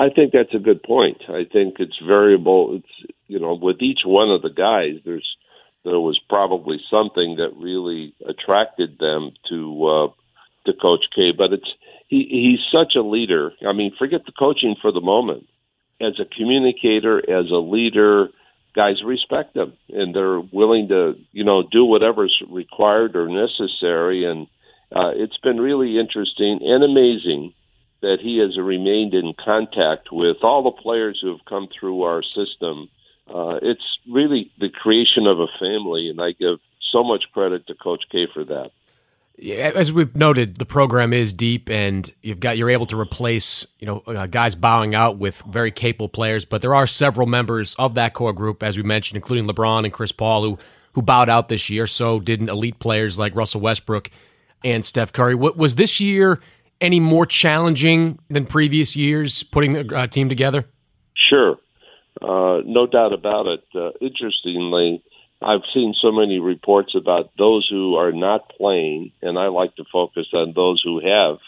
I 0.00 0.08
think 0.08 0.32
that's 0.32 0.52
a 0.54 0.58
good 0.58 0.82
point. 0.82 1.22
I 1.28 1.44
think 1.52 1.76
it's 1.78 1.96
variable. 2.04 2.76
It's 2.76 3.12
you 3.28 3.38
know, 3.38 3.54
with 3.54 3.76
each 3.80 4.00
one 4.04 4.30
of 4.30 4.42
the 4.42 4.50
guys, 4.50 5.00
there's 5.04 5.36
there 5.84 6.00
was 6.00 6.18
probably 6.28 6.80
something 6.90 7.36
that 7.36 7.56
really 7.56 8.14
attracted 8.28 8.98
them 8.98 9.32
to 9.48 9.86
uh, 9.86 10.08
to 10.66 10.72
Coach 10.80 11.06
K. 11.14 11.32
But 11.36 11.52
it's 11.52 11.72
he, 12.08 12.26
he's 12.30 12.60
such 12.70 12.94
a 12.96 13.02
leader. 13.02 13.52
I 13.66 13.72
mean, 13.72 13.92
forget 13.98 14.24
the 14.26 14.32
coaching 14.32 14.76
for 14.80 14.92
the 14.92 15.00
moment. 15.00 15.46
As 16.00 16.18
a 16.18 16.24
communicator, 16.24 17.18
as 17.18 17.50
a 17.50 17.62
leader, 17.62 18.28
guys 18.74 19.02
respect 19.04 19.56
him 19.56 19.72
and 19.90 20.14
they're 20.14 20.40
willing 20.40 20.88
to 20.88 21.14
you 21.32 21.44
know 21.44 21.62
do 21.70 21.84
whatever's 21.84 22.36
required 22.48 23.16
or 23.16 23.28
necessary. 23.28 24.24
And 24.24 24.46
uh, 24.94 25.12
it's 25.14 25.38
been 25.38 25.60
really 25.60 25.98
interesting 25.98 26.60
and 26.62 26.84
amazing 26.84 27.54
that 28.02 28.18
he 28.20 28.38
has 28.38 28.58
remained 28.58 29.14
in 29.14 29.32
contact 29.42 30.08
with 30.10 30.38
all 30.42 30.62
the 30.62 30.82
players 30.82 31.20
who 31.22 31.30
have 31.30 31.44
come 31.48 31.68
through 31.68 32.02
our 32.02 32.22
system 32.22 32.88
uh, 33.28 33.58
it's 33.62 33.98
really 34.10 34.50
the 34.58 34.68
creation 34.68 35.26
of 35.26 35.38
a 35.38 35.46
family, 35.58 36.08
and 36.08 36.20
I 36.20 36.32
give 36.32 36.58
so 36.92 37.02
much 37.02 37.24
credit 37.32 37.66
to 37.66 37.74
Coach 37.74 38.04
K 38.10 38.26
for 38.32 38.44
that. 38.44 38.70
Yeah, 39.38 39.72
as 39.74 39.92
we've 39.92 40.14
noted, 40.14 40.56
the 40.56 40.66
program 40.66 41.12
is 41.12 41.32
deep, 41.32 41.70
and 41.70 42.12
you've 42.22 42.40
got 42.40 42.58
you're 42.58 42.70
able 42.70 42.86
to 42.86 43.00
replace 43.00 43.66
you 43.78 43.86
know 43.86 44.02
uh, 44.06 44.26
guys 44.26 44.54
bowing 44.54 44.94
out 44.94 45.18
with 45.18 45.42
very 45.48 45.70
capable 45.70 46.08
players. 46.08 46.44
But 46.44 46.60
there 46.60 46.74
are 46.74 46.86
several 46.86 47.26
members 47.26 47.74
of 47.74 47.94
that 47.94 48.14
core 48.14 48.32
group, 48.32 48.62
as 48.62 48.76
we 48.76 48.82
mentioned, 48.82 49.16
including 49.16 49.46
LeBron 49.46 49.84
and 49.84 49.92
Chris 49.92 50.12
Paul, 50.12 50.42
who 50.42 50.58
who 50.92 51.02
bowed 51.02 51.28
out 51.28 51.48
this 51.48 51.70
year. 51.70 51.86
So 51.86 52.20
didn't 52.20 52.50
elite 52.50 52.78
players 52.78 53.18
like 53.18 53.34
Russell 53.34 53.62
Westbrook 53.62 54.10
and 54.64 54.84
Steph 54.84 55.12
Curry. 55.12 55.34
What 55.34 55.56
was 55.56 55.76
this 55.76 56.00
year 56.00 56.40
any 56.80 57.00
more 57.00 57.24
challenging 57.24 58.18
than 58.28 58.44
previous 58.44 58.94
years 58.96 59.42
putting 59.44 59.72
the 59.72 59.96
uh, 59.96 60.06
team 60.08 60.28
together? 60.28 60.66
Sure, 61.14 61.56
uh, 62.22 62.62
no 62.64 62.86
doubt 62.86 63.12
about 63.12 63.46
it. 63.46 63.64
Uh, 63.74 63.90
interestingly, 64.00 65.02
I've 65.42 65.62
seen 65.74 65.94
so 66.00 66.12
many 66.12 66.38
reports 66.38 66.94
about 66.94 67.30
those 67.36 67.66
who 67.68 67.96
are 67.96 68.12
not 68.12 68.48
playing, 68.56 69.12
and 69.22 69.38
I 69.38 69.46
like 69.46 69.74
to 69.76 69.84
focus 69.92 70.28
on 70.32 70.52
those 70.54 70.80
who 70.84 71.00
have 71.00 71.38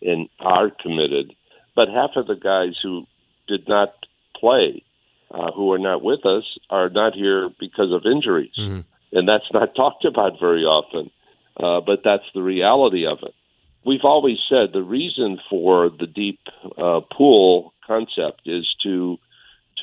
and 0.00 0.28
are 0.40 0.70
committed. 0.70 1.34
But 1.74 1.88
half 1.88 2.10
of 2.16 2.26
the 2.26 2.34
guys 2.34 2.78
who 2.82 3.06
did 3.48 3.68
not 3.68 3.94
play, 4.36 4.82
uh, 5.30 5.52
who 5.52 5.72
are 5.72 5.78
not 5.78 6.02
with 6.02 6.24
us, 6.26 6.44
are 6.70 6.88
not 6.88 7.14
here 7.14 7.50
because 7.60 7.92
of 7.92 8.06
injuries. 8.06 8.54
Mm-hmm. 8.58 8.80
And 9.16 9.28
that's 9.28 9.50
not 9.52 9.74
talked 9.76 10.04
about 10.04 10.40
very 10.40 10.64
often, 10.64 11.10
uh, 11.58 11.80
but 11.80 12.00
that's 12.04 12.28
the 12.34 12.42
reality 12.42 13.06
of 13.06 13.18
it. 13.22 13.34
We've 13.84 14.04
always 14.04 14.38
said 14.48 14.72
the 14.72 14.82
reason 14.82 15.40
for 15.50 15.90
the 15.90 16.06
deep 16.06 16.40
uh, 16.78 17.00
pool 17.00 17.74
concept 17.84 18.42
is 18.46 18.74
to 18.84 19.18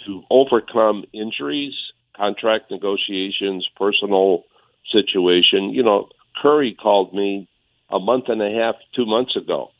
to 0.06 0.24
overcome 0.30 1.06
injuries, 1.14 1.74
contract 2.16 2.72
negotiations, 2.72 3.68
personal 3.78 4.44
situation. 4.92 5.72
You 5.72 5.84
know, 5.84 6.10
Curry 6.42 6.76
called 6.80 7.14
me 7.14 7.48
a 7.90 8.00
month 8.00 8.26
and 8.28 8.42
a 8.42 8.52
half, 8.52 8.76
two 8.96 9.06
months 9.06 9.36
ago, 9.36 9.72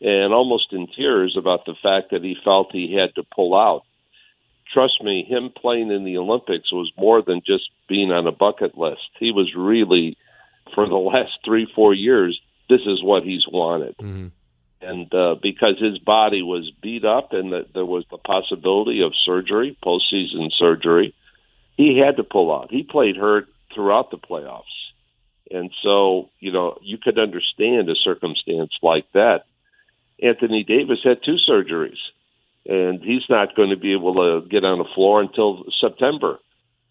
and 0.00 0.32
almost 0.32 0.72
in 0.72 0.86
tears 0.96 1.36
about 1.38 1.64
the 1.66 1.74
fact 1.82 2.10
that 2.10 2.22
he 2.22 2.36
felt 2.44 2.72
he 2.72 2.94
had 2.94 3.14
to 3.14 3.22
pull 3.34 3.54
out. 3.56 3.82
Trust 4.72 5.02
me, 5.02 5.24
him 5.28 5.50
playing 5.56 5.90
in 5.90 6.04
the 6.04 6.18
Olympics 6.18 6.72
was 6.72 6.92
more 6.98 7.22
than 7.22 7.40
just 7.46 7.70
being 7.88 8.10
on 8.10 8.26
a 8.26 8.32
bucket 8.32 8.76
list. 8.76 9.08
He 9.18 9.30
was 9.30 9.52
really, 9.56 10.16
for 10.74 10.88
the 10.88 10.96
last 10.96 11.38
three, 11.44 11.70
four 11.74 11.94
years, 11.94 12.40
this 12.68 12.80
is 12.84 13.02
what 13.02 13.22
he's 13.22 13.46
wanted. 13.48 13.96
Mm-hmm 13.98 14.28
and 14.80 15.12
uh, 15.14 15.36
because 15.42 15.78
his 15.80 15.98
body 15.98 16.42
was 16.42 16.70
beat 16.82 17.04
up 17.04 17.32
and 17.32 17.52
that 17.52 17.72
there 17.74 17.84
was 17.84 18.04
the 18.10 18.18
possibility 18.18 19.02
of 19.02 19.12
surgery, 19.24 19.76
postseason 19.84 20.52
surgery, 20.52 21.14
he 21.76 21.98
had 21.98 22.16
to 22.16 22.24
pull 22.24 22.54
out. 22.54 22.70
He 22.70 22.82
played 22.82 23.16
hurt 23.16 23.46
throughout 23.74 24.10
the 24.10 24.18
playoffs, 24.18 24.62
and 25.50 25.70
so 25.82 26.30
you 26.40 26.52
know 26.52 26.78
you 26.82 26.98
could 26.98 27.18
understand 27.18 27.88
a 27.88 27.94
circumstance 27.94 28.72
like 28.82 29.10
that. 29.12 29.44
Anthony 30.22 30.64
Davis 30.64 31.00
had 31.04 31.22
two 31.22 31.36
surgeries, 31.48 31.98
and 32.66 33.02
he's 33.02 33.28
not 33.28 33.54
going 33.54 33.70
to 33.70 33.76
be 33.76 33.92
able 33.92 34.14
to 34.14 34.48
get 34.48 34.64
on 34.64 34.78
the 34.78 34.88
floor 34.94 35.20
until 35.20 35.64
September. 35.80 36.38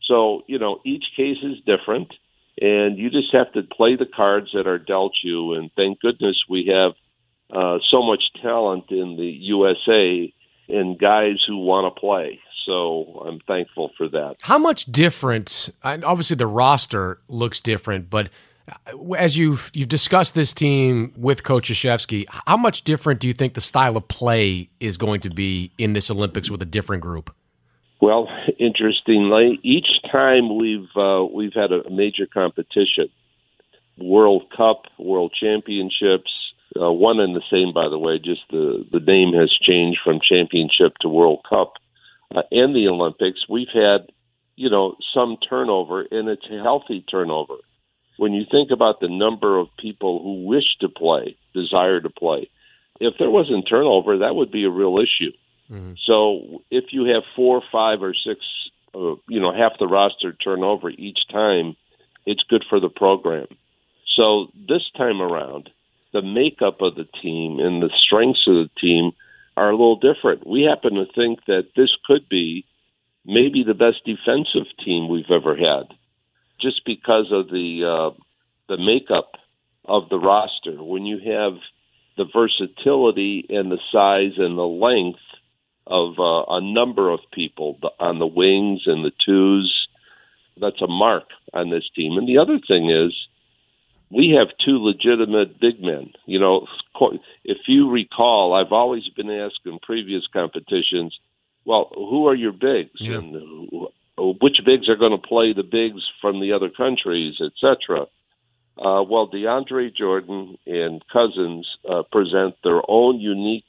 So 0.04 0.44
you 0.48 0.60
know 0.60 0.82
each 0.86 1.06
case 1.16 1.38
is 1.42 1.58
different, 1.66 2.14
and 2.60 2.98
you 2.98 3.10
just 3.10 3.34
have 3.34 3.52
to 3.54 3.64
play 3.64 3.96
the 3.96 4.06
cards 4.06 4.52
that 4.54 4.68
are 4.68 4.80
dealt 4.80 5.14
you. 5.24 5.54
And 5.54 5.72
thank 5.76 6.00
goodness 6.00 6.44
we 6.50 6.68
have 6.68 6.94
uh, 7.52 7.80
so 7.90 8.02
much 8.02 8.24
talent 8.42 8.86
in 8.90 9.18
the 9.18 9.26
USA 9.26 10.34
and 10.68 10.98
guys 10.98 11.38
who 11.48 11.58
want 11.58 11.94
to 11.94 12.00
play. 12.00 12.40
So 12.66 13.24
I'm 13.26 13.40
thankful 13.42 13.92
for 13.98 14.10
that. 14.10 14.38
How 14.42 14.58
much 14.58 14.86
different? 14.86 15.70
Obviously, 15.84 16.36
the 16.36 16.48
roster 16.48 17.20
looks 17.28 17.62
different, 17.62 18.10
but 18.10 18.30
uh, 18.68 19.12
as 19.14 19.38
you've 19.38 19.70
you've 19.74 19.90
discussed 19.90 20.34
this 20.34 20.52
team 20.54 21.14
with 21.16 21.44
Coach 21.44 21.70
Krzyzewski, 21.70 22.26
how 22.30 22.58
much 22.58 22.84
different 22.84 23.20
do 23.20 23.28
you 23.28 23.34
think 23.34 23.54
the 23.54 23.62
style 23.62 23.96
of 23.98 24.08
play 24.08 24.70
is 24.80 24.98
going 24.98 25.22
to 25.22 25.30
be 25.30 25.72
in 25.78 25.94
this 25.94 26.10
Olympics 26.10 26.50
with 26.50 26.62
a 26.64 26.66
different 26.66 27.04
group? 27.04 27.34
Well, 28.02 28.28
interestingly, 28.60 29.60
each 29.64 29.88
time 30.12 30.58
we've 30.58 30.90
uh, 30.96 31.24
we've 31.32 31.54
had 31.54 31.72
a 31.72 31.88
major 31.92 32.26
competition, 32.26 33.10
World 33.98 34.46
Cup, 34.56 34.86
World 34.98 35.34
Championships, 35.40 36.32
uh, 36.80 36.92
one 36.92 37.20
and 37.20 37.36
the 37.36 37.42
same, 37.52 37.74
by 37.74 37.90
the 37.90 38.00
way. 38.00 38.20
Just 38.20 38.42
the 38.50 38.86
the 38.92 39.00
name 39.00 39.34
has 39.34 39.52
changed 39.62 40.00
from 40.04 40.20
championship 40.22 40.98
to 41.02 41.10
World 41.10 41.46
Cup, 41.48 41.74
uh, 42.36 42.44
and 42.52 42.76
the 42.76 42.88
Olympics. 42.88 43.46
We've 43.50 43.74
had, 43.74 44.12
you 44.56 44.70
know, 44.70 44.96
some 45.14 45.38
turnover, 45.50 46.06
and 46.12 46.28
it's 46.28 46.48
a 46.52 46.62
healthy 46.62 47.06
turnover. 47.10 47.56
When 48.18 48.34
you 48.34 48.46
think 48.50 48.72
about 48.72 49.00
the 49.00 49.10
number 49.10 49.58
of 49.58 49.68
people 49.78 50.22
who 50.24 50.46
wish 50.46 50.78
to 50.80 50.90
play, 50.90 51.38
desire 51.54 52.00
to 52.00 52.10
play, 52.10 52.50
if 53.00 53.16
there 53.20 53.30
wasn't 53.30 53.68
turnover, 53.68 54.20
that 54.20 54.36
would 54.36 54.52
be 54.52 54.64
a 54.64 54.70
real 54.70 54.98
issue. 55.00 55.32
Mm-hmm. 55.70 55.94
So 56.06 56.62
if 56.72 56.86
you 56.92 57.06
have 57.06 57.24
four, 57.36 57.62
five, 57.72 58.02
or 58.02 58.14
six, 58.14 58.40
uh, 58.94 59.16
you 59.28 59.40
know, 59.40 59.54
half 59.54 59.74
the 59.80 59.88
roster 59.88 60.34
turnover 60.34 60.90
each 60.90 61.28
time, 61.30 61.76
it's 62.26 62.44
good 62.44 62.64
for 62.70 62.80
the 62.80 62.90
program. 62.90 63.48
So 64.16 64.48
this 64.68 64.90
time 64.96 65.22
around, 65.22 65.70
the 66.16 66.22
makeup 66.22 66.78
of 66.80 66.96
the 66.96 67.08
team 67.22 67.60
and 67.60 67.84
the 67.84 67.92
strengths 67.94 68.48
of 68.48 68.56
the 68.56 68.70
team 68.80 69.12
are 69.58 69.70
a 69.70 69.74
little 69.74 70.00
different. 70.00 70.48
We 70.48 70.62
happen 70.62 70.94
to 70.94 71.06
think 71.14 71.40
that 71.48 71.68
this 71.76 71.92
could 72.06 72.30
be 72.30 72.66
maybe 73.26 73.64
the 73.64 73.74
best 73.74 73.98
defensive 74.06 74.68
team 74.84 75.10
we've 75.10 75.30
ever 75.30 75.58
had, 75.58 75.88
just 76.58 76.86
because 76.86 77.34
of 77.34 77.50
the 77.50 77.84
uh, 77.84 78.18
the 78.70 78.78
makeup 78.78 79.34
of 79.84 80.08
the 80.08 80.18
roster. 80.18 80.82
When 80.82 81.06
you 81.06 81.18
have 81.18 81.56
the 82.16 82.26
versatility 82.34 83.46
and 83.50 83.70
the 83.70 83.80
size 83.92 84.38
and 84.38 84.58
the 84.58 84.62
length 84.62 85.20
of 85.86 86.18
uh, 86.18 86.46
a 86.48 86.62
number 86.62 87.12
of 87.12 87.20
people 87.34 87.78
on 88.00 88.20
the 88.20 88.26
wings 88.26 88.84
and 88.86 89.04
the 89.04 89.12
twos, 89.26 89.88
that's 90.62 90.82
a 90.82 90.88
mark 90.88 91.26
on 91.54 91.72
this 91.72 91.90
team. 91.94 92.18
And 92.18 92.26
the 92.26 92.38
other 92.38 92.60
thing 92.66 92.90
is 92.90 93.14
we 94.16 94.30
have 94.30 94.48
two 94.64 94.78
legitimate 94.78 95.60
big 95.60 95.82
men. 95.82 96.14
You 96.26 96.40
know, 96.40 96.68
if 97.44 97.58
you 97.68 97.92
recall, 97.92 98.54
I've 98.54 98.72
always 98.72 99.10
been 99.10 99.30
asked 99.30 99.60
in 99.66 99.78
previous 99.80 100.24
competitions, 100.32 101.14
well, 101.66 101.92
who 101.94 102.26
are 102.28 102.36
your 102.36 102.54
bigs 102.54 102.92
yeah. 102.96 103.18
and 103.18 103.90
which 104.18 104.62
bigs 104.66 104.88
are 104.88 104.96
going 104.96 105.12
to 105.12 105.28
play 105.28 105.52
the 105.52 105.64
bigs 105.64 106.02
from 106.22 106.40
the 106.40 106.54
other 106.54 106.70
countries, 106.70 107.42
etc. 107.42 108.04
Uh, 108.78 109.04
well, 109.04 109.30
DeAndre 109.30 109.94
Jordan 109.94 110.58
and 110.66 111.04
Cousins 111.12 111.68
uh, 111.90 112.04
present 112.10 112.56
their 112.64 112.82
own 112.88 113.20
unique 113.20 113.66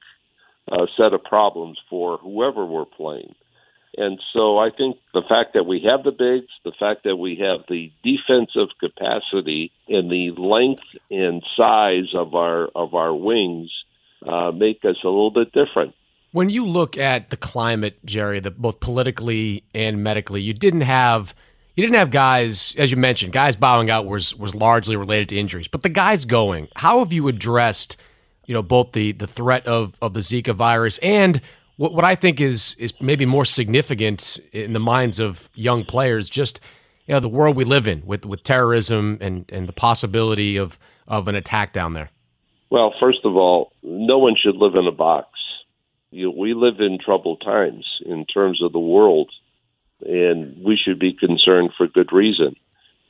uh, 0.71 0.87
set 0.97 1.13
of 1.13 1.25
problems 1.25 1.79
for 1.91 2.19
whoever 2.19 2.65
we're 2.65 2.85
playing. 2.85 3.35
And 3.97 4.21
so 4.33 4.59
I 4.59 4.71
think 4.71 4.99
the 5.15 5.23
fact 5.23 5.55
that 5.55 5.65
we 5.65 5.81
have 5.89 6.05
the 6.05 6.13
bigs, 6.13 6.49
the 6.65 6.73
fact 6.79 7.05
that 7.05 7.17
we 7.17 7.37
have 7.37 7.61
the 7.69 7.91
defensive 8.03 8.69
capacity 8.79 9.73
and 9.89 10.11
the 10.11 10.33
length 10.37 10.83
and 11.11 11.43
size 11.57 12.15
of 12.15 12.35
our 12.35 12.69
of 12.75 12.95
our 12.95 13.15
wings 13.15 13.71
uh, 14.27 14.51
make 14.53 14.85
us 14.85 14.97
a 15.03 15.09
little 15.09 15.31
bit 15.31 15.53
different. 15.53 15.95
When 16.33 16.51
you 16.51 16.67
look 16.67 16.99
at 16.99 17.31
the 17.31 17.37
climate, 17.39 18.05
Jerry, 18.05 18.41
the, 18.41 18.51
both 18.51 18.81
politically 18.81 19.65
and 19.75 20.05
medically, 20.05 20.43
you 20.43 20.53
didn't 20.53 20.83
have 20.83 21.35
you 21.75 21.83
didn't 21.83 21.97
have 21.97 22.11
guys, 22.11 22.75
as 22.77 22.91
you 22.91 22.97
mentioned, 22.97 23.33
guys 23.33 23.57
bowing 23.57 23.91
out 23.91 24.07
was 24.07 24.35
was 24.35 24.55
largely 24.55 24.97
related 24.97 25.31
to 25.31 25.39
injuries. 25.39 25.69
But 25.69 25.83
the 25.83 25.89
guys 25.89 26.27
going, 26.27 26.69
how 26.77 26.99
have 26.99 27.13
you 27.13 27.29
addressed, 27.29 27.97
you 28.45 28.53
know, 28.53 28.63
both 28.63 28.93
the 28.93 29.13
the 29.13 29.27
threat 29.27 29.67
of 29.67 29.95
of 30.03 30.13
the 30.13 30.21
Zika 30.21 30.55
virus 30.55 30.99
and 30.99 31.41
what 31.77 31.93
what 31.93 32.05
I 32.05 32.15
think 32.15 32.41
is 32.41 32.75
is 32.79 32.93
maybe 33.01 33.27
more 33.27 33.45
significant 33.45 34.39
in 34.53 34.73
the 34.73 34.81
minds 34.81 35.21
of 35.21 35.49
young 35.55 35.85
players, 35.85 36.29
just 36.29 36.61
you 37.07 37.15
know, 37.15 37.21
the 37.21 37.29
world 37.29 37.57
we 37.57 37.65
live 37.65 37.87
in 37.87 38.05
with 38.05 38.25
with 38.25 38.43
terrorism 38.43 39.19
and 39.21 39.51
and 39.53 39.69
the 39.69 39.73
possibility 39.73 40.57
of 40.57 40.79
of 41.07 41.29
an 41.29 41.35
attack 41.35 41.73
down 41.73 41.95
there. 41.95 42.11
Well, 42.71 42.95
first 42.99 43.21
of 43.25 43.37
all, 43.37 43.73
no 43.83 44.19
one 44.19 44.35
should 44.41 44.57
live 44.57 44.75
in 44.75 44.87
a 44.87 44.93
box. 44.93 45.29
You, 46.11 46.31
we 46.31 46.55
live 46.55 46.81
in 46.81 46.99
troubled 46.99 47.43
times 47.45 47.85
in 48.05 48.25
terms 48.27 48.63
of 48.63 48.73
the 48.73 48.81
world 48.81 49.31
and 50.01 50.63
we 50.63 50.77
should 50.77 50.99
be 50.99 51.13
concerned 51.13 51.71
for 51.77 51.87
good 51.87 52.13
reason. 52.13 52.57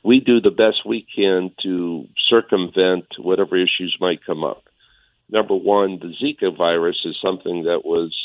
We 0.03 0.19
do 0.19 0.39
the 0.39 0.51
best 0.51 0.85
we 0.85 1.05
can 1.15 1.51
to 1.63 2.07
circumvent 2.29 3.05
whatever 3.17 3.57
issues 3.57 3.97
might 3.99 4.25
come 4.25 4.43
up. 4.43 4.63
Number 5.29 5.55
one, 5.55 5.99
the 5.99 6.13
Zika 6.21 6.55
virus 6.55 7.01
is 7.03 7.17
something 7.21 7.63
that 7.63 7.83
was 7.83 8.15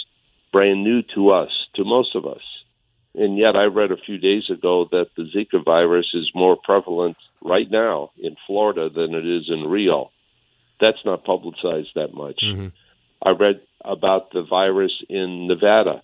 brand 0.52 0.84
new 0.84 1.02
to 1.14 1.30
us, 1.30 1.50
to 1.74 1.84
most 1.84 2.14
of 2.14 2.26
us. 2.26 2.42
And 3.14 3.36
yet, 3.36 3.56
I 3.56 3.64
read 3.64 3.92
a 3.92 3.96
few 3.96 4.18
days 4.18 4.48
ago 4.48 4.88
that 4.90 5.08
the 5.16 5.24
Zika 5.24 5.62
virus 5.64 6.10
is 6.14 6.30
more 6.34 6.56
prevalent 6.56 7.16
right 7.42 7.70
now 7.70 8.10
in 8.18 8.36
Florida 8.46 8.88
than 8.88 9.14
it 9.14 9.26
is 9.26 9.50
in 9.50 9.68
Rio. 9.68 10.10
That's 10.80 11.04
not 11.04 11.24
publicized 11.24 11.90
that 11.94 12.14
much. 12.14 12.40
Mm-hmm. 12.42 12.68
I 13.22 13.30
read 13.30 13.60
about 13.84 14.32
the 14.32 14.42
virus 14.42 14.92
in 15.08 15.46
Nevada 15.46 16.02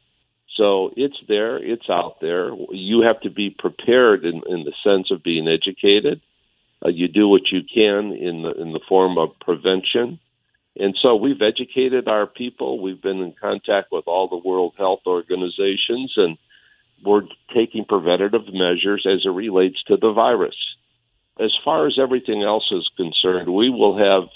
so 0.58 0.92
it's 0.96 1.16
there, 1.28 1.56
it's 1.56 1.88
out 1.88 2.20
there. 2.20 2.50
You 2.72 3.02
have 3.02 3.20
to 3.20 3.30
be 3.30 3.48
prepared 3.48 4.24
in, 4.24 4.42
in 4.48 4.64
the 4.64 4.72
sense 4.82 5.10
of 5.12 5.22
being 5.22 5.46
educated. 5.46 6.20
Uh, 6.84 6.88
you 6.88 7.06
do 7.06 7.28
what 7.28 7.52
you 7.52 7.60
can 7.62 8.12
in 8.12 8.42
the 8.42 8.52
in 8.52 8.72
the 8.72 8.80
form 8.88 9.18
of 9.18 9.30
prevention. 9.40 10.18
And 10.78 10.96
so 11.02 11.16
we've 11.16 11.42
educated 11.42 12.06
our 12.06 12.26
people. 12.26 12.80
We've 12.80 13.02
been 13.02 13.20
in 13.20 13.34
contact 13.40 13.88
with 13.90 14.04
all 14.06 14.28
the 14.28 14.48
World 14.48 14.74
Health 14.78 15.00
Organizations, 15.06 16.14
and 16.16 16.38
we're 17.04 17.22
taking 17.54 17.84
preventative 17.84 18.52
measures 18.52 19.04
as 19.06 19.24
it 19.24 19.30
relates 19.30 19.82
to 19.84 19.96
the 19.96 20.12
virus. 20.12 20.56
As 21.40 21.52
far 21.64 21.86
as 21.86 21.98
everything 21.98 22.42
else 22.42 22.70
is 22.70 22.88
concerned, 22.96 23.52
we 23.52 23.70
will 23.70 23.98
have 23.98 24.28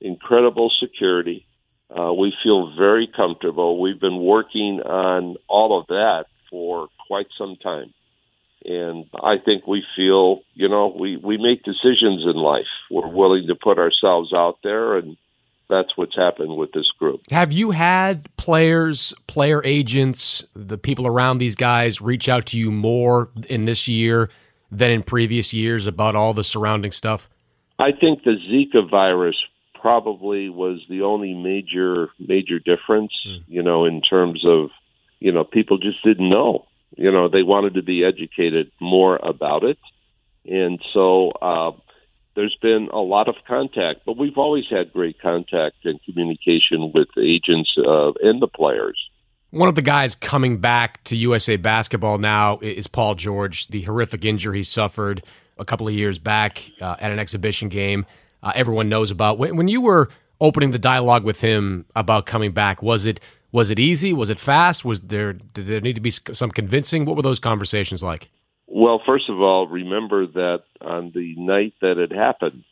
incredible 0.00 0.70
security. 0.80 1.46
Uh, 1.90 2.12
we 2.12 2.34
feel 2.42 2.74
very 2.76 3.06
comfortable. 3.06 3.80
We've 3.80 4.00
been 4.00 4.20
working 4.20 4.80
on 4.80 5.36
all 5.48 5.78
of 5.78 5.86
that 5.88 6.24
for 6.50 6.88
quite 7.06 7.26
some 7.36 7.56
time. 7.56 7.92
And 8.64 9.04
I 9.22 9.36
think 9.36 9.66
we 9.66 9.84
feel, 9.94 10.40
you 10.54 10.68
know, 10.68 10.94
we, 10.98 11.18
we 11.18 11.36
make 11.36 11.62
decisions 11.62 12.24
in 12.24 12.36
life. 12.36 12.72
We're 12.90 13.08
willing 13.08 13.46
to 13.48 13.54
put 13.54 13.78
ourselves 13.78 14.32
out 14.32 14.58
there, 14.62 14.96
and 14.96 15.18
that's 15.68 15.96
what's 15.96 16.16
happened 16.16 16.56
with 16.56 16.72
this 16.72 16.90
group. 16.98 17.20
Have 17.30 17.52
you 17.52 17.70
had 17.70 18.28
players, 18.36 19.14
player 19.26 19.62
agents, 19.64 20.44
the 20.54 20.78
people 20.78 21.06
around 21.06 21.38
these 21.38 21.54
guys 21.54 22.00
reach 22.00 22.28
out 22.28 22.46
to 22.46 22.58
you 22.58 22.70
more 22.70 23.30
in 23.48 23.64
this 23.64 23.88
year 23.88 24.30
than 24.70 24.90
in 24.90 25.02
previous 25.02 25.52
years 25.52 25.86
about 25.86 26.14
all 26.14 26.34
the 26.34 26.44
surrounding 26.44 26.92
stuff? 26.92 27.28
I 27.78 27.92
think 27.92 28.22
the 28.24 28.36
Zika 28.50 28.88
virus 28.88 29.36
probably 29.80 30.48
was 30.48 30.80
the 30.88 31.02
only 31.02 31.34
major 31.34 32.08
major 32.18 32.58
difference, 32.58 33.12
mm. 33.28 33.42
you 33.48 33.62
know, 33.62 33.84
in 33.84 34.00
terms 34.00 34.44
of, 34.46 34.70
you 35.20 35.32
know, 35.32 35.44
people 35.44 35.78
just 35.78 36.02
didn't 36.04 36.30
know. 36.30 36.66
You 36.96 37.10
know, 37.10 37.28
they 37.28 37.42
wanted 37.42 37.74
to 37.74 37.82
be 37.82 38.04
educated 38.04 38.70
more 38.80 39.16
about 39.16 39.64
it. 39.64 39.78
And 40.46 40.80
so 40.92 41.30
uh, 41.30 41.72
there's 42.36 42.56
been 42.60 42.88
a 42.92 42.98
lot 42.98 43.28
of 43.28 43.36
contact, 43.46 44.00
but 44.04 44.16
we've 44.16 44.38
always 44.38 44.64
had 44.70 44.92
great 44.92 45.20
contact 45.20 45.76
and 45.84 46.00
communication 46.04 46.92
with 46.94 47.08
agents 47.18 47.74
uh, 47.78 48.12
and 48.22 48.42
the 48.42 48.48
players. 48.48 48.98
One 49.50 49.68
of 49.68 49.76
the 49.76 49.82
guys 49.82 50.14
coming 50.16 50.58
back 50.58 51.04
to 51.04 51.16
USA 51.16 51.56
basketball 51.56 52.18
now 52.18 52.58
is 52.58 52.88
Paul 52.88 53.14
George, 53.14 53.68
the 53.68 53.82
horrific 53.82 54.24
injury 54.24 54.58
he 54.58 54.64
suffered 54.64 55.22
a 55.58 55.64
couple 55.64 55.86
of 55.86 55.94
years 55.94 56.18
back 56.18 56.62
uh, 56.80 56.96
at 56.98 57.12
an 57.12 57.20
exhibition 57.20 57.68
game 57.68 58.04
uh, 58.44 58.52
everyone 58.54 58.88
knows 58.88 59.10
about. 59.10 59.38
When, 59.38 59.56
when 59.56 59.68
you 59.68 59.80
were 59.80 60.10
opening 60.40 60.70
the 60.70 60.78
dialogue 60.78 61.24
with 61.24 61.40
him 61.40 61.86
about 61.96 62.26
coming 62.26 62.52
back, 62.52 62.82
was 62.82 63.06
it 63.06 63.18
was 63.50 63.70
it 63.70 63.78
easy? 63.78 64.12
Was 64.12 64.30
it 64.30 64.38
fast? 64.38 64.84
Was 64.84 65.00
there 65.00 65.32
did 65.32 65.66
there 65.66 65.80
need 65.80 65.94
to 65.94 66.00
be 66.00 66.10
some 66.10 66.50
convincing? 66.50 67.04
What 67.04 67.16
were 67.16 67.22
those 67.22 67.40
conversations 67.40 68.02
like? 68.02 68.28
Well, 68.74 69.00
first 69.04 69.28
of 69.28 69.40
all, 69.40 69.68
remember 69.68 70.26
that 70.26 70.64
on 70.80 71.12
the 71.14 71.34
night 71.36 71.74
that 71.80 71.98
it 71.98 72.10
happened, 72.10 72.64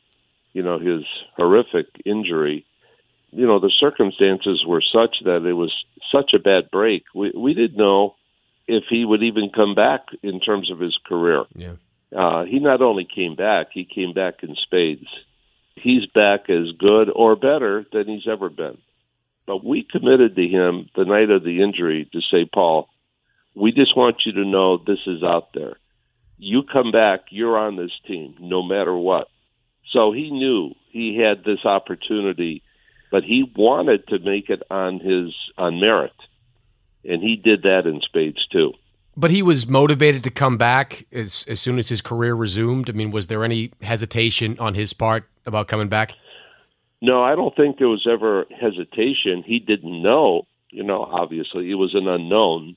you 0.53 0.63
know, 0.63 0.79
his 0.79 1.05
horrific 1.37 1.87
injury, 2.05 2.67
you 3.31 3.47
know, 3.47 3.61
the 3.61 3.71
circumstances 3.71 4.65
were 4.67 4.83
such 4.83 5.17
that 5.25 5.47
it 5.47 5.53
was 5.53 5.73
such 6.11 6.35
a 6.35 6.39
bad 6.39 6.71
break. 6.71 7.05
We 7.15 7.33
we 7.35 7.55
didn't 7.55 7.79
know 7.79 8.17
if 8.67 8.85
he 8.91 9.05
would 9.05 9.23
even 9.23 9.51
come 9.55 9.75
back 9.75 10.01
in 10.23 10.41
terms 10.41 10.71
of 10.71 10.81
his 10.81 10.99
career. 11.07 11.45
Yeah. 11.55 11.75
Uh, 12.15 12.45
he 12.45 12.59
not 12.59 12.83
only 12.83 13.07
came 13.07 13.37
back, 13.37 13.69
he 13.73 13.85
came 13.85 14.13
back 14.13 14.43
in 14.43 14.57
spades 14.57 15.09
he's 15.77 16.07
back 16.07 16.51
as 16.51 16.73
good 16.79 17.11
or 17.15 17.37
better 17.37 17.85
than 17.93 18.09
he's 18.09 18.29
ever 18.29 18.49
been. 18.49 18.79
But 19.47 19.65
we 19.65 19.83
committed 19.83 20.37
to 20.37 20.47
him 20.47 20.89
the 20.95 21.05
night 21.05 21.31
of 21.31 21.43
the 21.43 21.63
injury 21.63 22.09
to 22.13 22.21
say, 22.21 22.49
Paul, 22.53 22.89
we 23.55 23.73
just 23.73 23.97
want 23.97 24.23
you 24.25 24.33
to 24.33 24.45
know 24.45 24.79
this 24.79 25.01
is 25.07 25.23
out 25.23 25.53
there. 25.53 25.77
You 26.39 26.63
come 26.63 26.91
back, 26.91 27.21
you're 27.31 27.59
on 27.59 27.77
this 27.77 27.93
team 28.07 28.35
no 28.41 28.63
matter 28.63 28.97
what. 28.97 29.29
So 29.93 30.13
he 30.13 30.31
knew 30.31 30.75
he 30.91 31.17
had 31.19 31.45
this 31.45 31.65
opportunity, 31.65 32.63
but 33.11 33.25
he 33.25 33.51
wanted 33.55 34.07
to 34.09 34.19
make 34.19 34.49
it 34.49 34.63
on 34.71 34.99
his 35.01 35.35
on 35.59 35.81
merit. 35.81 36.13
And 37.05 37.23
he 37.23 37.37
did 37.37 37.63
that 37.63 37.87
in 37.87 38.01
spades 38.01 38.47
too. 38.51 38.73
But 39.17 39.31
he 39.31 39.43
was 39.43 39.67
motivated 39.67 40.25
to 40.25 40.31
come 40.31 40.57
back 40.57 41.07
as 41.13 41.45
as 41.47 41.61
soon 41.61 41.79
as 41.79 41.89
his 41.89 42.01
career 42.01 42.35
resumed. 42.35 42.89
I 42.89 42.93
mean, 42.93 43.11
was 43.11 43.27
there 43.27 43.45
any 43.45 43.73
hesitation 43.83 44.59
on 44.59 44.75
his 44.75 44.93
part 44.93 45.29
about 45.45 45.69
coming 45.69 45.89
back? 45.89 46.15
No, 47.03 47.23
I 47.23 47.35
don't 47.35 47.55
think 47.55 47.79
there 47.79 47.89
was 47.89 48.07
ever 48.11 48.47
hesitation. 48.59 49.43
He 49.45 49.59
didn't 49.59 50.03
know. 50.03 50.47
You 50.71 50.85
know, 50.85 51.03
obviously, 51.03 51.71
it 51.71 51.75
was 51.75 51.95
an 51.95 52.09
unknown 52.09 52.77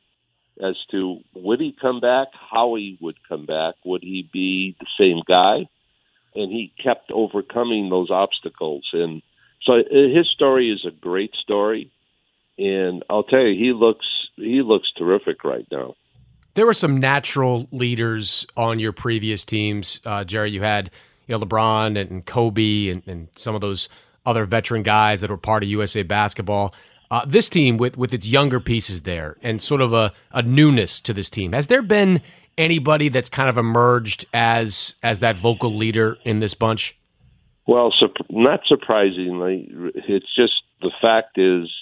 as 0.61 0.75
to 0.91 1.19
would 1.33 1.59
he 1.59 1.75
come 1.79 1.99
back, 1.99 2.27
how 2.33 2.75
he 2.75 2.97
would 3.01 3.17
come 3.27 3.45
back, 3.45 3.75
would 3.83 4.01
he 4.01 4.29
be 4.31 4.75
the 4.79 4.87
same 4.97 5.21
guy? 5.27 5.67
And 6.33 6.51
he 6.51 6.73
kept 6.81 7.11
overcoming 7.11 7.89
those 7.89 8.09
obstacles. 8.11 8.89
And 8.93 9.21
so 9.63 9.75
uh, 9.75 9.83
his 9.89 10.29
story 10.29 10.71
is 10.71 10.85
a 10.85 10.91
great 10.91 11.33
story. 11.35 11.91
And 12.57 13.03
I'll 13.09 13.23
tell 13.23 13.41
you, 13.41 13.57
he 13.57 13.73
looks 13.73 14.05
he 14.35 14.61
looks 14.61 14.91
terrific 14.97 15.43
right 15.43 15.67
now. 15.71 15.95
There 16.53 16.65
were 16.65 16.73
some 16.73 16.97
natural 16.97 17.67
leaders 17.71 18.45
on 18.55 18.79
your 18.79 18.93
previous 18.93 19.43
teams, 19.43 19.99
uh, 20.05 20.23
Jerry. 20.23 20.51
You 20.51 20.61
had 20.61 20.89
you 21.27 21.37
know 21.37 21.45
LeBron 21.45 21.99
and 21.99 22.25
Kobe 22.25 22.87
and, 22.87 23.03
and 23.07 23.27
some 23.35 23.55
of 23.55 23.61
those 23.61 23.89
other 24.25 24.45
veteran 24.45 24.83
guys 24.83 25.21
that 25.21 25.29
were 25.29 25.37
part 25.37 25.63
of 25.63 25.69
USA 25.69 26.03
basketball. 26.03 26.73
Uh, 27.15 27.23
this 27.25 27.47
team 27.47 27.77
with 27.77 27.97
with 27.97 28.13
its 28.13 28.27
younger 28.27 28.59
pieces 28.59 29.03
there 29.03 29.37
and 29.41 29.61
sort 29.61 29.79
of 29.79 29.93
a, 29.93 30.11
a 30.33 30.41
newness 30.41 30.99
to 30.99 31.13
this 31.13 31.29
team. 31.29 31.53
Has 31.53 31.67
there 31.67 31.81
been 31.81 32.21
anybody 32.57 33.07
that's 33.07 33.29
kind 33.29 33.47
of 33.47 33.57
emerged 33.57 34.25
as 34.33 34.95
as 35.01 35.21
that 35.21 35.37
vocal 35.37 35.73
leader 35.73 36.17
in 36.25 36.41
this 36.41 36.53
bunch? 36.53 36.97
Well, 37.67 37.93
su- 37.97 38.13
not 38.29 38.63
surprisingly, 38.67 39.71
it's 39.95 40.35
just 40.35 40.63
the 40.81 40.91
fact 41.01 41.37
is, 41.37 41.73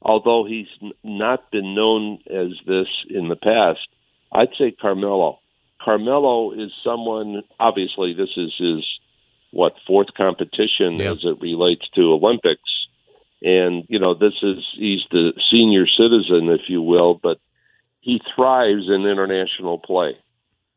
although 0.00 0.46
he's 0.48 0.68
n- 0.82 0.92
not 1.04 1.50
been 1.50 1.74
known 1.74 2.20
as 2.30 2.52
this 2.66 2.88
in 3.10 3.28
the 3.28 3.36
past, 3.36 3.86
I'd 4.32 4.54
say 4.58 4.70
Carmelo. 4.70 5.40
Carmelo 5.82 6.52
is 6.52 6.72
someone. 6.82 7.42
Obviously, 7.60 8.14
this 8.14 8.30
is 8.38 8.54
his 8.56 8.86
what 9.50 9.74
fourth 9.86 10.14
competition 10.16 10.96
yeah. 10.96 11.12
as 11.12 11.18
it 11.24 11.42
relates 11.42 11.86
to 11.94 12.00
Olympics, 12.14 12.77
and 13.42 13.84
you 13.88 13.98
know 13.98 14.14
this 14.14 14.34
is 14.42 14.64
he's 14.74 15.02
the 15.10 15.32
senior 15.50 15.86
citizen, 15.86 16.48
if 16.48 16.68
you 16.68 16.82
will, 16.82 17.14
but 17.22 17.38
he 18.00 18.20
thrives 18.34 18.88
in 18.88 19.06
international 19.06 19.78
play. 19.78 20.16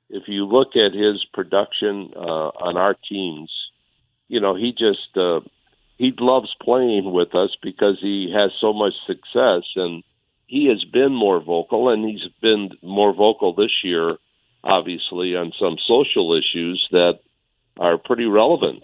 If 0.10 0.28
you 0.28 0.46
look 0.46 0.76
at 0.76 0.94
his 0.94 1.26
production 1.34 2.12
uh, 2.16 2.50
on 2.60 2.78
our 2.78 2.96
teams, 3.08 3.52
you 4.28 4.40
know 4.40 4.56
he 4.56 4.72
just 4.72 5.16
uh, 5.16 5.42
he 5.98 6.14
loves 6.20 6.54
playing 6.62 7.12
with 7.12 7.36
us 7.36 7.56
because 7.62 7.98
he 8.02 8.32
has 8.36 8.52
so 8.60 8.74
much 8.74 8.94
success 9.06 9.64
and 9.76 10.04
he 10.48 10.68
has 10.68 10.84
been 10.84 11.14
more 11.14 11.40
vocal 11.40 11.90
and 11.90 12.04
he's 12.04 12.28
been 12.42 12.72
more 12.82 13.14
vocal 13.14 13.54
this 13.54 13.84
year 13.84 14.18
obviously 14.64 15.36
on 15.36 15.52
some 15.60 15.78
social 15.88 16.34
issues 16.34 16.88
that 16.92 17.20
are 17.80 17.98
pretty 17.98 18.26
relevant 18.26 18.84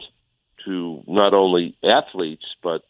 to 0.65 1.03
not 1.07 1.33
only 1.33 1.77
athletes 1.83 2.45
but 2.63 2.83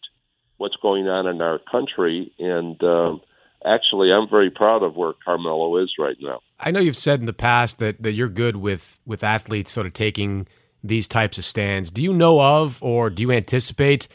what's 0.57 0.75
going 0.77 1.07
on 1.07 1.27
in 1.27 1.41
our 1.41 1.59
country. 1.71 2.31
And 2.39 2.81
um, 2.83 3.21
actually, 3.65 4.11
I'm 4.11 4.29
very 4.29 4.49
proud 4.49 4.83
of 4.83 4.95
where 4.95 5.13
Carmelo 5.23 5.77
is 5.77 5.93
right 5.99 6.17
now. 6.19 6.41
I 6.59 6.71
know 6.71 6.79
you've 6.79 6.97
said 6.97 7.19
in 7.19 7.25
the 7.25 7.33
past 7.33 7.79
that, 7.79 8.01
that 8.01 8.13
you're 8.13 8.29
good 8.29 8.55
with, 8.55 8.99
with 9.05 9.23
athletes 9.23 9.71
sort 9.71 9.85
of 9.85 9.93
taking 9.93 10.47
these 10.83 11.07
types 11.07 11.37
of 11.37 11.45
stands. 11.45 11.91
Do 11.91 12.03
you 12.03 12.13
know 12.13 12.41
of 12.41 12.81
or 12.81 13.09
do 13.09 13.21
you 13.21 13.31
anticipate 13.31 14.07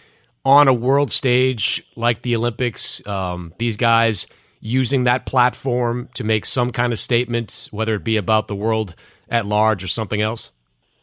on 0.44 0.68
a 0.68 0.74
world 0.74 1.10
stage 1.10 1.84
like 1.96 2.22
the 2.22 2.34
Olympics, 2.34 3.06
um, 3.06 3.52
these 3.58 3.76
guys 3.76 4.26
using 4.60 5.04
that 5.04 5.26
platform 5.26 6.08
to 6.14 6.24
make 6.24 6.44
some 6.44 6.70
kind 6.70 6.92
of 6.92 6.98
statement, 6.98 7.68
whether 7.70 7.94
it 7.94 8.04
be 8.04 8.16
about 8.16 8.48
the 8.48 8.54
world 8.54 8.94
at 9.28 9.46
large 9.46 9.84
or 9.84 9.88
something 9.88 10.20
else? 10.20 10.50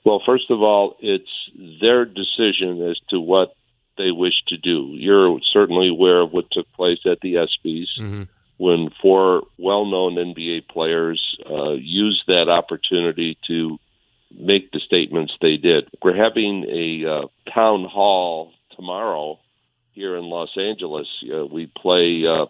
Well, 0.05 0.21
first 0.25 0.49
of 0.49 0.61
all, 0.61 0.95
it's 0.99 1.29
their 1.81 2.05
decision 2.05 2.81
as 2.89 2.97
to 3.09 3.19
what 3.19 3.53
they 3.99 4.11
wish 4.11 4.41
to 4.47 4.57
do. 4.57 4.93
You're 4.93 5.39
certainly 5.53 5.89
aware 5.89 6.21
of 6.21 6.31
what 6.31 6.49
took 6.51 6.71
place 6.73 6.99
at 7.05 7.19
the 7.19 7.35
ESPYS 7.35 7.99
mm-hmm. 7.99 8.23
when 8.57 8.89
four 9.01 9.43
well-known 9.59 10.15
NBA 10.15 10.69
players 10.69 11.37
uh, 11.47 11.73
used 11.73 12.23
that 12.27 12.47
opportunity 12.49 13.37
to 13.47 13.77
make 14.31 14.71
the 14.71 14.79
statements 14.79 15.33
they 15.41 15.57
did. 15.57 15.89
We're 16.01 16.15
having 16.15 16.65
a 16.69 17.11
uh, 17.11 17.27
town 17.53 17.85
hall 17.85 18.53
tomorrow 18.75 19.39
here 19.91 20.15
in 20.15 20.23
Los 20.23 20.57
Angeles. 20.57 21.07
Uh, 21.23 21.45
we 21.45 21.65
play 21.65 22.25
uh, 22.25 22.45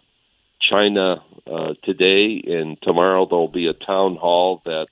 China 0.61 1.23
uh, 1.47 1.73
today, 1.83 2.43
and 2.45 2.79
tomorrow 2.83 3.25
there'll 3.27 3.47
be 3.47 3.67
a 3.67 3.73
town 3.73 4.17
hall 4.17 4.61
that 4.65 4.87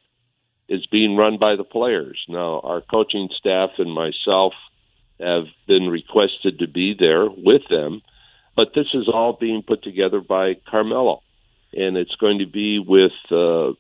is 0.68 0.88
being 0.88 1.16
run 1.16 1.38
by 1.38 1.56
the 1.56 1.64
players. 1.64 2.20
Now, 2.28 2.62
our 2.64 2.82
coaching 2.82 3.30
staff 3.38 3.72
and 3.78 3.94
myself 3.94 4.54
have 5.20 5.46
been 5.68 5.88
requested 5.88 6.60
to 6.60 6.68
be 6.68 6.96
there 6.98 7.28
with 7.30 7.64
them, 7.70 8.02
but 8.56 8.74
this 8.76 8.88
is 8.94 9.08
all 9.08 9.34
being 9.34 9.64
put 9.64 9.84
together 9.84 10.22
by 10.22 10.56
Carmelo, 10.70 11.22
and 11.74 11.98
it's 11.98 12.16
going 12.16 12.40
to 12.40 12.46
be 12.46 12.80
with 12.80 13.12
uh, 13.32 13.74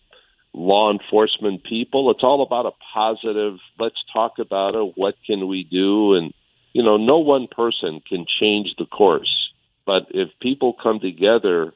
law 0.53 0.91
enforcement 0.91 1.63
people. 1.63 2.11
It's 2.11 2.23
all 2.23 2.41
about 2.41 2.65
a 2.65 2.71
positive. 2.93 3.57
Let's 3.79 4.03
talk 4.11 4.39
about 4.39 4.75
it. 4.75 4.93
What 4.95 5.15
can 5.25 5.47
we 5.47 5.63
do? 5.63 6.15
And 6.15 6.33
you 6.73 6.83
know, 6.83 6.97
no 6.97 7.17
one 7.17 7.47
person 7.47 8.01
can 8.07 8.25
change 8.39 8.75
the 8.77 8.85
course, 8.85 9.49
but 9.85 10.07
if 10.11 10.29
people 10.41 10.73
come 10.73 10.99
together, 10.99 11.73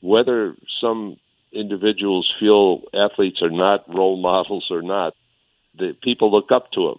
whether 0.00 0.54
some 0.80 1.16
individuals 1.52 2.32
feel 2.38 2.82
athletes 2.94 3.42
are 3.42 3.50
not 3.50 3.88
role 3.92 4.16
models 4.16 4.66
or 4.70 4.82
not, 4.82 5.14
the 5.76 5.96
people 6.02 6.30
look 6.30 6.52
up 6.52 6.70
to 6.72 6.88
them. 6.88 6.98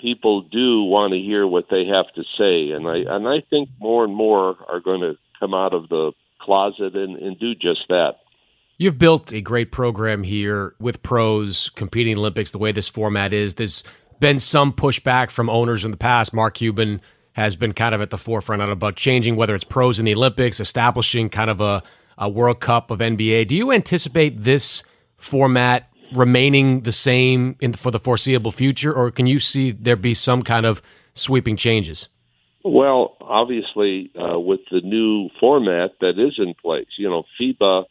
People 0.00 0.42
do 0.42 0.82
want 0.82 1.12
to 1.12 1.18
hear 1.18 1.46
what 1.46 1.66
they 1.70 1.84
have 1.86 2.06
to 2.14 2.22
say, 2.38 2.70
and 2.70 2.86
I 2.88 3.14
and 3.14 3.28
I 3.28 3.42
think 3.50 3.68
more 3.78 4.04
and 4.04 4.14
more 4.14 4.56
are 4.68 4.80
going 4.80 5.00
to 5.00 5.16
come 5.38 5.54
out 5.54 5.74
of 5.74 5.88
the 5.88 6.12
closet 6.40 6.94
and, 6.96 7.16
and 7.16 7.38
do 7.38 7.54
just 7.54 7.82
that. 7.88 8.20
You've 8.78 8.98
built 8.98 9.32
a 9.32 9.42
great 9.42 9.72
program 9.72 10.22
here 10.22 10.74
with 10.80 11.02
pros 11.02 11.70
competing 11.74 12.16
Olympics 12.16 12.50
the 12.50 12.58
way 12.58 12.72
this 12.72 12.88
format 12.88 13.34
is. 13.34 13.54
There's 13.54 13.84
been 14.20 14.38
some 14.38 14.72
pushback 14.72 15.30
from 15.30 15.50
owners 15.50 15.84
in 15.84 15.90
the 15.90 15.98
past. 15.98 16.32
Mark 16.32 16.54
Cuban 16.54 17.02
has 17.34 17.56
been 17.56 17.74
kind 17.74 17.94
of 17.94 18.00
at 18.00 18.08
the 18.08 18.18
forefront 18.18 18.62
about 18.62 18.96
changing 18.96 19.36
whether 19.36 19.54
it's 19.54 19.64
pros 19.64 19.98
in 19.98 20.06
the 20.06 20.14
Olympics, 20.14 20.60
establishing 20.60 21.28
kind 21.28 21.50
of 21.50 21.60
a 21.60 21.82
a 22.20 22.28
World 22.28 22.60
Cup 22.60 22.90
of 22.90 22.98
NBA. 22.98 23.48
Do 23.48 23.56
you 23.56 23.72
anticipate 23.72 24.42
this 24.42 24.84
format 25.16 25.89
remaining 26.12 26.82
the 26.82 26.92
same 26.92 27.56
in, 27.60 27.72
for 27.72 27.90
the 27.90 28.00
foreseeable 28.00 28.52
future, 28.52 28.92
or 28.92 29.10
can 29.10 29.26
you 29.26 29.40
see 29.40 29.70
there 29.70 29.96
be 29.96 30.14
some 30.14 30.42
kind 30.42 30.66
of 30.66 30.82
sweeping 31.14 31.56
changes? 31.56 32.08
Well, 32.64 33.16
obviously, 33.20 34.10
uh, 34.20 34.38
with 34.38 34.60
the 34.70 34.80
new 34.82 35.30
format 35.38 35.92
that 36.00 36.18
is 36.18 36.34
in 36.38 36.54
place, 36.54 36.88
you 36.98 37.08
know, 37.08 37.24
FIBA 37.40 37.84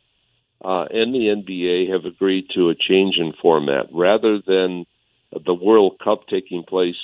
uh, 0.63 0.86
and 0.91 1.13
the 1.13 1.43
NBA 1.43 1.91
have 1.91 2.05
agreed 2.05 2.49
to 2.53 2.69
a 2.69 2.75
change 2.75 3.15
in 3.17 3.34
format 3.41 3.88
rather 3.91 4.39
than 4.45 4.86
the 5.45 5.53
World 5.53 5.99
Cup 6.03 6.27
taking 6.27 6.63
place 6.63 6.97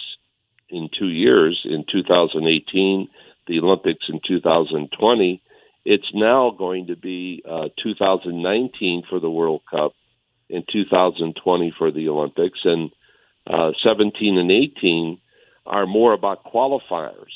in 0.69 0.89
two 0.97 1.07
years, 1.07 1.61
in 1.63 1.85
2018, 1.91 3.07
the 3.47 3.59
Olympics 3.59 4.09
in 4.09 4.19
2020. 4.27 5.41
It's 5.85 6.11
now 6.13 6.51
going 6.57 6.87
to 6.87 6.95
be 6.95 7.43
uh, 7.47 7.69
2019 7.81 9.03
for 9.09 9.19
the 9.19 9.29
World 9.29 9.61
Cup 9.69 9.93
and 10.49 10.63
2020 10.71 11.73
for 11.77 11.91
the 11.91 12.09
Olympics, 12.09 12.59
and 12.63 12.91
uh, 13.47 13.71
17 13.83 14.37
and 14.37 14.51
18 14.51 15.19
are 15.65 15.85
more 15.85 16.13
about 16.13 16.43
qualifiers. 16.43 17.31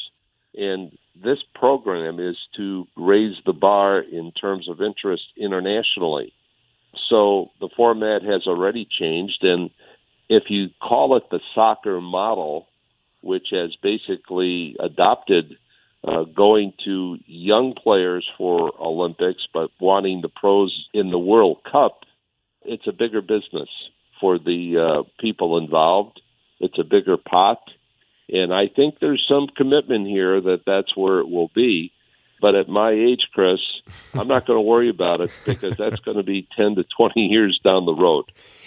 And 0.56 0.98
this 1.22 1.39
program 1.56 2.19
is 2.19 2.38
to 2.58 2.88
raise 2.95 3.36
the 3.45 3.54
bar 3.54 4.00
in 4.00 4.32
terms 4.32 4.69
of 4.69 4.82
interest 4.82 5.24
internationally. 5.38 6.34
So 7.10 7.52
the 7.60 7.69
format 7.76 8.24
has 8.24 8.48
already 8.48 8.88
changed, 8.89 9.43
and 9.43 9.69
if 10.28 10.43
you 10.50 10.69
call 10.82 11.17
it 11.17 11.24
the 11.30 11.39
soccer 11.54 12.02
model, 12.02 12.67
which 13.22 13.48
has 13.52 13.76
basically 13.82 14.76
adopted 14.80 15.58
uh, 16.04 16.24
going 16.24 16.74
to 16.86 17.17
young 17.26 17.74
players 17.74 18.26
for 18.38 18.72
Olympics, 18.80 19.45
but 19.54 19.69
wanting 19.80 20.22
the 20.22 20.30
pros 20.30 20.88
in 20.93 21.12
the 21.12 21.19
World 21.19 21.58
Cup, 21.69 22.06
it's 22.63 22.88
a 22.88 22.91
bigger 22.91 23.22
business 23.22 23.69
for 24.19 24.38
the 24.38 24.78
uh, 24.78 25.04
people 25.19 25.58
involved. 25.58 26.22
It's 26.60 26.78
a 26.78 26.84
bigger 26.84 27.17
pot. 27.17 27.60
And 28.32 28.54
I 28.54 28.67
think 28.67 29.00
there's 29.00 29.26
some 29.28 29.48
commitment 29.56 30.08
here 30.08 30.39
that 30.41 30.62
that's 30.65 30.95
where 30.95 31.19
it 31.19 31.30
will 31.30 31.50
be. 31.56 31.91
But 32.41 32.56
at 32.56 32.69
my 32.69 32.91
age, 32.91 33.28
Chris, 33.34 33.60
I'm 34.13 34.28
not 34.28 34.45
going 34.45 34.58
to 34.58 34.62
worry 34.62 34.89
about 34.89 35.19
it 35.22 35.32
because 35.45 35.76
that's 35.78 36.00
going 36.02 36.17
to 36.17 36.24
be 36.24 36.48
10 36.58 36.76
to 36.76 36.86
20 36.95 37.22
years 37.22 37.60
down 37.63 37.86
the 37.86 37.93
road. 37.93 38.26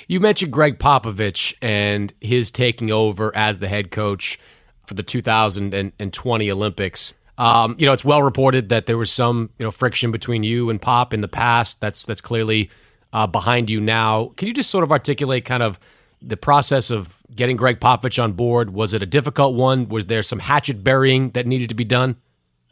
You 0.09 0.21
mentioned 0.21 0.53
Gregg 0.53 0.79
Popovich 0.79 1.55
and 1.63 2.13
his 2.21 2.51
taking 2.51 2.91
over 2.91 3.35
as 3.35 3.61
the 3.61 3.69
head 3.69 3.91
coach 3.91 4.39
for 4.87 4.95
the 4.95 5.03
2020 5.03 6.51
Olympics. 6.51 7.15
Um, 7.39 7.77
you 7.79 7.87
know, 7.87 7.93
it's 7.93 8.05
well 8.05 8.23
reported 8.23 8.69
that 8.69 8.87
there 8.87 8.99
was 8.99 9.11
some 9.11 9.51
you 9.59 9.65
know 9.65 9.71
friction 9.71 10.11
between 10.13 10.43
you 10.43 10.69
and 10.69 10.81
Pop 10.81 11.15
in 11.15 11.23
the 11.23 11.29
past. 11.29 11.81
That's 11.81 12.05
that's 12.05 12.21
clearly 12.21 12.69
uh, 13.13 13.27
behind 13.27 13.71
you 13.71 13.81
now. 13.81 14.33
Can 14.37 14.49
you 14.49 14.55
just 14.55 14.71
sort 14.71 14.85
of 14.85 14.93
articulate 14.93 15.45
kind 15.45 15.63
of 15.63 15.79
the 16.21 16.37
process 16.37 16.91
of 16.91 17.17
getting 17.35 17.57
Gregg 17.57 17.81
Popovich 17.81 18.23
on 18.23 18.33
board? 18.33 18.73
Was 18.73 18.95
it 18.95 19.03
a 19.03 19.07
difficult 19.07 19.55
one? 19.55 19.89
Was 19.89 20.07
there 20.07 20.23
some 20.23 20.39
hatchet 20.39 20.85
burying 20.85 21.31
that 21.31 21.47
needed 21.47 21.69
to 21.71 21.75
be 21.75 21.85
done? 21.85 22.17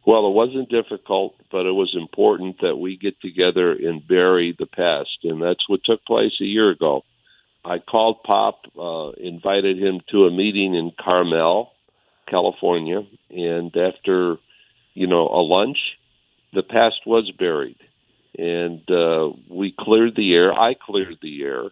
Well, 0.06 0.26
it 0.28 0.32
wasn't 0.32 0.70
difficult, 0.70 1.34
but 1.52 1.66
it 1.66 1.72
was 1.72 1.94
important 1.94 2.60
that 2.62 2.76
we 2.76 2.96
get 2.96 3.20
together 3.20 3.72
and 3.72 4.06
bury 4.06 4.56
the 4.58 4.66
past, 4.66 5.18
and 5.24 5.42
that's 5.42 5.68
what 5.68 5.80
took 5.84 6.04
place 6.04 6.32
a 6.40 6.44
year 6.44 6.70
ago. 6.70 7.04
I 7.64 7.78
called 7.78 8.22
Pop, 8.22 8.62
uh, 8.78 9.10
invited 9.22 9.78
him 9.78 10.00
to 10.10 10.24
a 10.24 10.30
meeting 10.30 10.74
in 10.74 10.92
Carmel, 10.98 11.72
California, 12.26 13.02
and 13.28 13.76
after 13.76 14.38
you 14.94 15.06
know, 15.06 15.28
a 15.28 15.42
lunch. 15.42 15.78
The 16.52 16.62
past 16.62 17.00
was 17.06 17.30
buried, 17.38 17.78
and 18.38 18.88
uh, 18.90 19.30
we 19.48 19.74
cleared 19.78 20.16
the 20.16 20.34
air. 20.34 20.52
I 20.52 20.74
cleared 20.74 21.18
the 21.22 21.42
air 21.42 21.64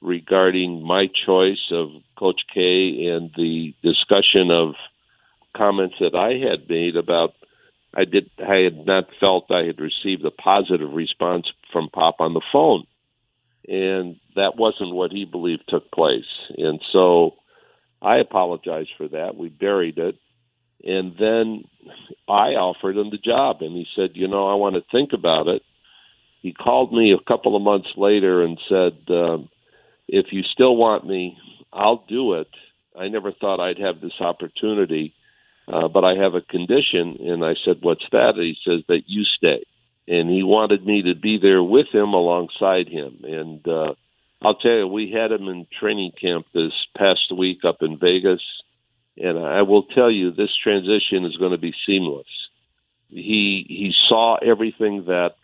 regarding 0.00 0.86
my 0.86 1.08
choice 1.26 1.70
of 1.70 1.88
Coach 2.18 2.42
K 2.52 3.06
and 3.08 3.30
the 3.36 3.74
discussion 3.82 4.50
of 4.50 4.74
comments 5.56 5.96
that 6.00 6.14
I 6.14 6.34
had 6.48 6.68
made 6.68 6.96
about 6.96 7.34
I 7.96 8.04
did 8.04 8.30
I 8.38 8.56
had 8.56 8.86
not 8.86 9.06
felt 9.20 9.50
I 9.50 9.64
had 9.64 9.80
received 9.80 10.24
a 10.24 10.30
positive 10.30 10.92
response 10.92 11.46
from 11.72 11.88
Pop 11.90 12.16
on 12.20 12.34
the 12.34 12.42
phone. 12.52 12.84
And 13.68 14.16
that 14.36 14.56
wasn't 14.56 14.94
what 14.94 15.10
he 15.10 15.24
believed 15.24 15.62
took 15.68 15.90
place. 15.90 16.28
And 16.58 16.80
so 16.92 17.36
I 18.02 18.16
apologized 18.16 18.90
for 18.98 19.08
that. 19.08 19.36
We 19.36 19.48
buried 19.48 19.98
it. 19.98 20.16
And 20.84 21.14
then 21.18 21.64
I 22.28 22.56
offered 22.56 22.96
him 22.96 23.10
the 23.10 23.16
job, 23.16 23.62
and 23.62 23.74
he 23.74 23.86
said, 23.96 24.10
"You 24.14 24.28
know, 24.28 24.48
I 24.48 24.54
want 24.54 24.74
to 24.74 24.84
think 24.92 25.14
about 25.14 25.46
it." 25.48 25.62
He 26.44 26.52
called 26.52 26.92
me 26.92 27.12
a 27.12 27.24
couple 27.30 27.56
of 27.56 27.62
months 27.62 27.88
later 27.96 28.42
and 28.42 28.60
said, 28.68 28.96
um, 29.08 29.48
"If 30.06 30.26
you 30.30 30.42
still 30.42 30.76
want 30.76 31.06
me, 31.06 31.38
I'll 31.72 32.04
do 32.06 32.34
it." 32.34 32.50
I 32.94 33.08
never 33.08 33.32
thought 33.32 33.60
I'd 33.60 33.78
have 33.78 34.00
this 34.00 34.20
opportunity, 34.20 35.14
uh, 35.66 35.88
but 35.88 36.04
I 36.04 36.14
have 36.16 36.34
a 36.34 36.42
condition. 36.42 37.16
And 37.20 37.44
I 37.44 37.54
said, 37.64 37.78
"What's 37.80 38.08
that?" 38.12 38.34
And 38.34 38.44
he 38.44 38.58
says 38.62 38.82
that 38.88 39.08
you 39.08 39.24
stay, 39.24 39.64
and 40.06 40.28
he 40.28 40.42
wanted 40.42 40.86
me 40.86 41.02
to 41.02 41.14
be 41.14 41.38
there 41.38 41.62
with 41.62 41.88
him 41.92 42.12
alongside 42.12 42.88
him. 42.88 43.24
And 43.24 43.66
uh, 43.66 43.94
I'll 44.42 44.56
tell 44.56 44.76
you, 44.76 44.86
we 44.86 45.10
had 45.10 45.32
him 45.32 45.48
in 45.48 45.66
training 45.80 46.12
camp 46.20 46.46
this 46.52 46.74
past 46.94 47.32
week 47.32 47.64
up 47.64 47.80
in 47.80 47.98
Vegas 47.98 48.42
and 49.16 49.38
I 49.38 49.62
will 49.62 49.84
tell 49.84 50.10
you, 50.10 50.32
this 50.32 50.54
transition 50.62 51.24
is 51.24 51.36
going 51.36 51.52
to 51.52 51.58
be 51.58 51.74
seamless. 51.86 52.26
He 53.08 53.64
he 53.68 53.94
saw 54.08 54.36
everything 54.36 55.04
that 55.04 55.36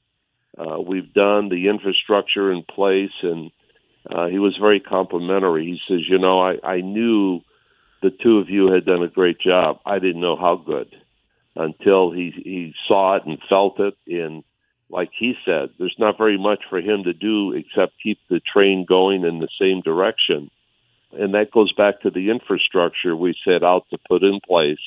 uh, 0.58 0.80
we've 0.80 1.12
done, 1.12 1.48
the 1.48 1.68
infrastructure 1.68 2.52
in 2.52 2.62
place, 2.62 3.10
and 3.22 3.50
uh, 4.10 4.26
he 4.26 4.38
was 4.38 4.56
very 4.60 4.80
complimentary. 4.80 5.66
He 5.66 5.80
says, 5.88 6.08
"You 6.08 6.18
know, 6.18 6.40
I, 6.40 6.56
I 6.64 6.80
knew 6.80 7.40
the 8.02 8.10
two 8.10 8.38
of 8.38 8.48
you 8.48 8.72
had 8.72 8.86
done 8.86 9.02
a 9.02 9.08
great 9.08 9.38
job. 9.40 9.78
I 9.84 9.98
didn't 9.98 10.22
know 10.22 10.36
how 10.36 10.56
good." 10.56 10.94
until 11.56 12.10
he 12.10 12.32
he 12.36 12.74
saw 12.86 13.16
it 13.16 13.26
and 13.26 13.38
felt 13.48 13.80
it. 13.80 13.94
And 14.06 14.44
like 14.88 15.10
he 15.18 15.34
said, 15.44 15.70
there's 15.78 15.96
not 15.98 16.18
very 16.18 16.38
much 16.38 16.60
for 16.68 16.78
him 16.78 17.04
to 17.04 17.12
do 17.12 17.52
except 17.52 18.00
keep 18.02 18.18
the 18.28 18.40
train 18.40 18.84
going 18.88 19.24
in 19.24 19.38
the 19.38 19.48
same 19.60 19.80
direction. 19.82 20.50
And 21.12 21.34
that 21.34 21.50
goes 21.50 21.72
back 21.72 22.02
to 22.02 22.10
the 22.10 22.30
infrastructure 22.30 23.16
we 23.16 23.34
set 23.44 23.64
out 23.64 23.86
to 23.90 23.98
put 24.08 24.22
in 24.22 24.40
place. 24.46 24.78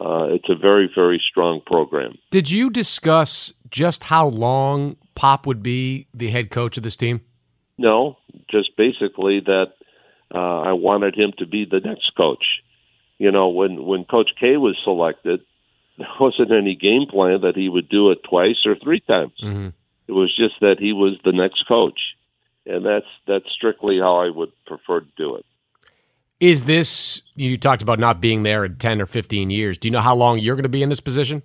Uh, 0.00 0.34
it's 0.34 0.48
a 0.48 0.54
very, 0.54 0.90
very 0.94 1.20
strong 1.30 1.60
program. 1.66 2.16
Did 2.30 2.50
you 2.50 2.70
discuss 2.70 3.52
just 3.70 4.04
how 4.04 4.28
long 4.28 4.96
Pop 5.14 5.46
would 5.46 5.62
be 5.62 6.06
the 6.14 6.28
head 6.28 6.50
coach 6.50 6.76
of 6.76 6.82
this 6.82 6.96
team? 6.96 7.20
No, 7.76 8.16
just 8.50 8.76
basically 8.76 9.40
that 9.40 9.72
uh, 10.34 10.60
I 10.60 10.72
wanted 10.72 11.16
him 11.16 11.32
to 11.38 11.46
be 11.46 11.64
the 11.64 11.80
next 11.80 12.12
coach. 12.16 12.44
You 13.18 13.32
know, 13.32 13.48
when 13.48 13.84
when 13.84 14.04
Coach 14.04 14.30
K 14.38 14.56
was 14.56 14.76
selected, 14.84 15.40
there 15.98 16.08
wasn't 16.20 16.52
any 16.52 16.76
game 16.76 17.06
plan 17.10 17.40
that 17.42 17.56
he 17.56 17.68
would 17.68 17.88
do 17.88 18.10
it 18.10 18.18
twice 18.28 18.64
or 18.66 18.76
three 18.76 19.00
times. 19.00 19.32
Mm-hmm. 19.42 19.68
It 20.06 20.12
was 20.12 20.34
just 20.34 20.54
that 20.60 20.76
he 20.78 20.92
was 20.92 21.18
the 21.24 21.32
next 21.32 21.66
coach, 21.66 22.00
and 22.66 22.84
that's 22.84 23.06
that's 23.26 23.50
strictly 23.50 23.98
how 23.98 24.16
I 24.16 24.30
would 24.30 24.52
prefer 24.66 25.00
to 25.00 25.12
do 25.16 25.36
it. 25.36 25.44
Is 26.40 26.64
this 26.64 27.22
you 27.34 27.58
talked 27.58 27.82
about 27.82 27.98
not 27.98 28.20
being 28.20 28.44
there 28.44 28.64
in 28.64 28.76
ten 28.76 29.00
or 29.00 29.06
fifteen 29.06 29.50
years? 29.50 29.76
Do 29.76 29.88
you 29.88 29.92
know 29.92 30.00
how 30.00 30.14
long 30.14 30.38
you're 30.38 30.54
going 30.54 30.62
to 30.62 30.68
be 30.68 30.82
in 30.82 30.88
this 30.88 31.00
position? 31.00 31.42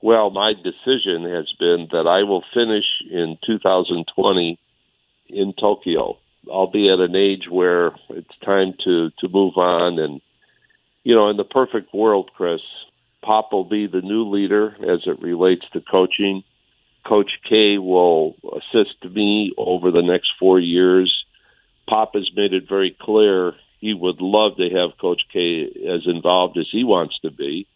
Well, 0.00 0.30
my 0.30 0.52
decision 0.52 1.24
has 1.24 1.52
been 1.58 1.88
that 1.90 2.06
I 2.06 2.22
will 2.22 2.44
finish 2.54 2.84
in 3.10 3.36
2020 3.44 4.58
in 5.28 5.54
Tokyo. 5.54 6.18
I'll 6.52 6.70
be 6.70 6.88
at 6.88 7.00
an 7.00 7.16
age 7.16 7.48
where 7.50 7.90
it's 8.10 8.38
time 8.44 8.74
to 8.84 9.10
to 9.18 9.28
move 9.28 9.56
on, 9.56 9.98
and 9.98 10.20
you 11.02 11.16
know, 11.16 11.28
in 11.30 11.36
the 11.36 11.44
perfect 11.44 11.92
world, 11.92 12.30
Chris, 12.36 12.60
Pop 13.24 13.52
will 13.52 13.64
be 13.64 13.88
the 13.88 14.02
new 14.02 14.22
leader 14.30 14.76
as 14.88 15.00
it 15.06 15.20
relates 15.20 15.64
to 15.72 15.80
coaching. 15.80 16.44
Coach 17.04 17.32
K 17.48 17.78
will 17.78 18.36
assist 18.44 19.04
me 19.04 19.52
over 19.58 19.90
the 19.90 20.02
next 20.02 20.30
four 20.38 20.60
years. 20.60 21.24
Pop 21.88 22.14
has 22.14 22.30
made 22.36 22.52
it 22.52 22.68
very 22.68 22.96
clear 23.00 23.54
he 23.78 23.94
would 23.94 24.20
love 24.20 24.56
to 24.56 24.68
have 24.70 24.98
Coach 25.00 25.22
K 25.32 25.64
as 25.88 26.02
involved 26.06 26.58
as 26.58 26.66
he 26.70 26.84
wants 26.84 27.18
to 27.20 27.30
be. 27.30 27.66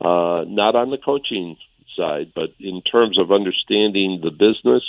Uh, 0.00 0.44
not 0.48 0.74
on 0.74 0.90
the 0.90 0.98
coaching 0.98 1.56
side, 1.96 2.32
but 2.34 2.50
in 2.58 2.82
terms 2.82 3.18
of 3.18 3.30
understanding 3.30 4.20
the 4.22 4.30
business. 4.30 4.82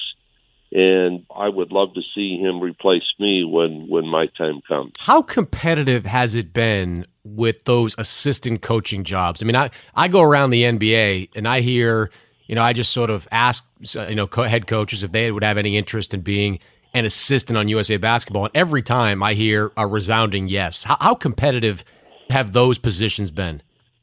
And 0.72 1.24
I 1.36 1.50
would 1.50 1.72
love 1.72 1.94
to 1.94 2.02
see 2.16 2.39
him 2.39 2.60
replace 2.60 3.13
me 3.20 3.44
when, 3.44 3.88
when 3.88 4.08
my 4.08 4.26
time 4.26 4.62
comes. 4.68 4.94
How 4.98 5.22
competitive 5.22 6.04
has 6.06 6.34
it 6.34 6.52
been 6.52 7.06
with 7.24 7.66
those 7.66 7.94
assistant 8.00 8.63
coaching 8.63 9.04
jobs? 9.04 9.44
I 9.44 9.46
mean, 9.46 9.56
I, 9.56 9.70
I 9.94 10.08
go 10.08 10.22
around 10.22 10.50
the 10.50 10.63
NBA 10.63 11.30
and 11.36 11.48
I 11.48 11.62
hear, 11.62 12.10
you 12.48 12.56
know, 12.56 12.63
I 12.63 12.74
just 12.74 12.92
sort 12.92 13.12
of 13.12 13.28
ask, 13.32 13.63
you 13.82 14.16
know, 14.16 14.26
head 14.26 14.66
coaches 14.66 15.04
if 15.04 15.12
they 15.12 15.32
would 15.32 15.44
have 15.44 15.60
any 15.60 15.78
interest 15.78 16.12
in 16.12 16.22
being 16.22 16.58
an 16.94 17.06
assistant 17.06 17.58
on 17.58 17.68
USA 17.68 17.98
Basketball. 17.98 18.46
And 18.46 18.56
every 18.56 18.84
time 18.84 19.24
I 19.24 19.34
hear 19.34 19.72
a 19.76 19.88
resounding 19.88 20.48
yes. 20.48 20.84
How, 20.84 20.98
how 21.00 21.16
competitive 21.16 21.84
have 22.30 22.54
those 22.54 22.78
positions 22.78 23.32
been? 23.32 23.62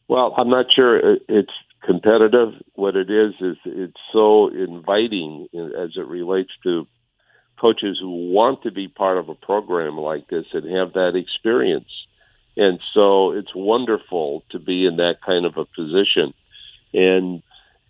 Well, 0.09 0.35
I'm 0.37 0.51
not 0.51 0.67
sure 0.75 1.17
it's 1.29 1.53
competitive. 1.85 2.55
What 2.75 2.97
it 2.97 3.11
is 3.11 3.35
is 3.41 3.57
it's 3.65 4.01
so 4.13 4.49
inviting 4.49 5.49
as 5.55 5.91
it 5.97 6.07
relates 6.07 6.51
to 6.65 6.87
coaches 7.61 7.99
who 8.01 8.33
want 8.33 8.63
to 8.63 8.71
be 8.71 8.89
part 8.89 9.19
of 9.19 9.29
a 9.29 9.35
program 9.35 9.99
like 9.99 10.29
this 10.29 10.47
and 10.53 10.65
have 10.77 10.95
that 10.95 11.15
experience. 11.15 11.89
And 12.57 12.81
so 12.93 13.33
it's 13.33 13.55
wonderful 13.55 14.43
to 14.51 14.59
be 14.59 14.87
in 14.87 14.97
that 14.97 15.23
kind 15.25 15.47
of 15.47 15.57
a 15.57 15.65
position. 15.65 16.35
And 16.93 17.43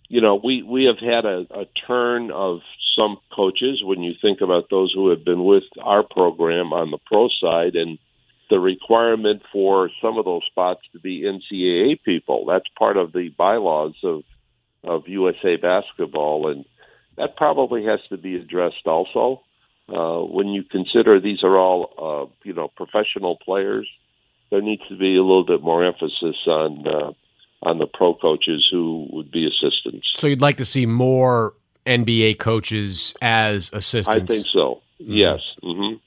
you 0.07 0.19
know, 0.19 0.35
we 0.35 0.61
we 0.61 0.85
have 0.85 0.99
had 0.99 1.25
a, 1.25 1.47
a 1.51 1.65
turn 1.87 2.31
of 2.31 2.59
some 2.95 3.17
coaches 3.33 3.81
when 3.83 4.01
you 4.01 4.13
think 4.21 4.41
about 4.41 4.69
those 4.69 4.91
who 4.93 5.09
have 5.09 5.23
been 5.23 5.43
with 5.43 5.63
our 5.81 6.03
program 6.03 6.73
on 6.73 6.91
the 6.91 6.97
pro 7.05 7.29
side 7.41 7.75
and 7.75 7.97
the 8.49 8.59
requirement 8.59 9.41
for 9.51 9.89
some 10.01 10.17
of 10.17 10.25
those 10.25 10.43
spots 10.45 10.81
to 10.91 10.99
be 10.99 11.21
NCAA 11.21 12.03
people. 12.03 12.45
That's 12.45 12.65
part 12.77 12.97
of 12.97 13.13
the 13.13 13.29
bylaws 13.29 13.95
of 14.03 14.23
of 14.83 15.07
USA 15.07 15.57
basketball, 15.57 16.49
and 16.49 16.65
that 17.17 17.37
probably 17.37 17.85
has 17.85 17.99
to 18.09 18.17
be 18.17 18.35
addressed 18.35 18.85
also. 18.85 19.41
Uh, 19.87 20.21
when 20.21 20.47
you 20.47 20.63
consider 20.63 21.19
these 21.19 21.43
are 21.43 21.57
all 21.57 21.93
uh, 21.97 22.33
you 22.43 22.53
know 22.53 22.67
professional 22.67 23.37
players, 23.37 23.87
there 24.49 24.61
needs 24.61 24.81
to 24.89 24.97
be 24.97 25.15
a 25.15 25.21
little 25.21 25.45
bit 25.45 25.61
more 25.61 25.85
emphasis 25.85 26.35
on 26.47 26.87
uh, 26.87 27.11
on 27.63 27.77
the 27.77 27.87
pro 27.87 28.15
coaches 28.15 28.67
who 28.71 29.07
would 29.11 29.31
be 29.31 29.47
assistants. 29.47 30.11
So 30.15 30.27
you'd 30.27 30.41
like 30.41 30.57
to 30.57 30.65
see 30.65 30.85
more 30.85 31.53
NBA 31.85 32.39
coaches 32.39 33.13
as 33.21 33.69
assistants? 33.73 34.31
I 34.31 34.35
think 34.35 34.47
so. 34.47 34.81
Mm-hmm. 35.01 35.13
Yes. 35.13 35.39
Mm-hmm. 35.63 35.97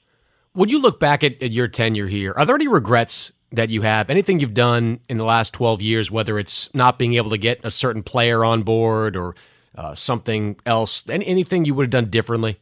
When 0.53 0.69
you 0.69 0.79
look 0.79 0.99
back 0.99 1.23
at, 1.23 1.41
at 1.41 1.51
your 1.51 1.67
tenure 1.67 2.07
here, 2.07 2.33
are 2.35 2.45
there 2.45 2.55
any 2.55 2.67
regrets 2.67 3.31
that 3.51 3.69
you 3.69 3.81
have? 3.81 4.09
Anything 4.09 4.39
you've 4.39 4.53
done 4.53 4.99
in 5.09 5.17
the 5.17 5.25
last 5.25 5.53
12 5.53 5.81
years, 5.81 6.09
whether 6.09 6.39
it's 6.39 6.73
not 6.73 6.97
being 6.97 7.15
able 7.15 7.29
to 7.31 7.37
get 7.37 7.59
a 7.63 7.71
certain 7.71 8.03
player 8.03 8.45
on 8.45 8.63
board 8.63 9.15
or 9.15 9.35
uh, 9.75 9.93
something 9.95 10.55
else, 10.65 11.03
any, 11.09 11.25
anything 11.27 11.65
you 11.65 11.73
would 11.75 11.83
have 11.83 11.91
done 11.91 12.09
differently? 12.09 12.57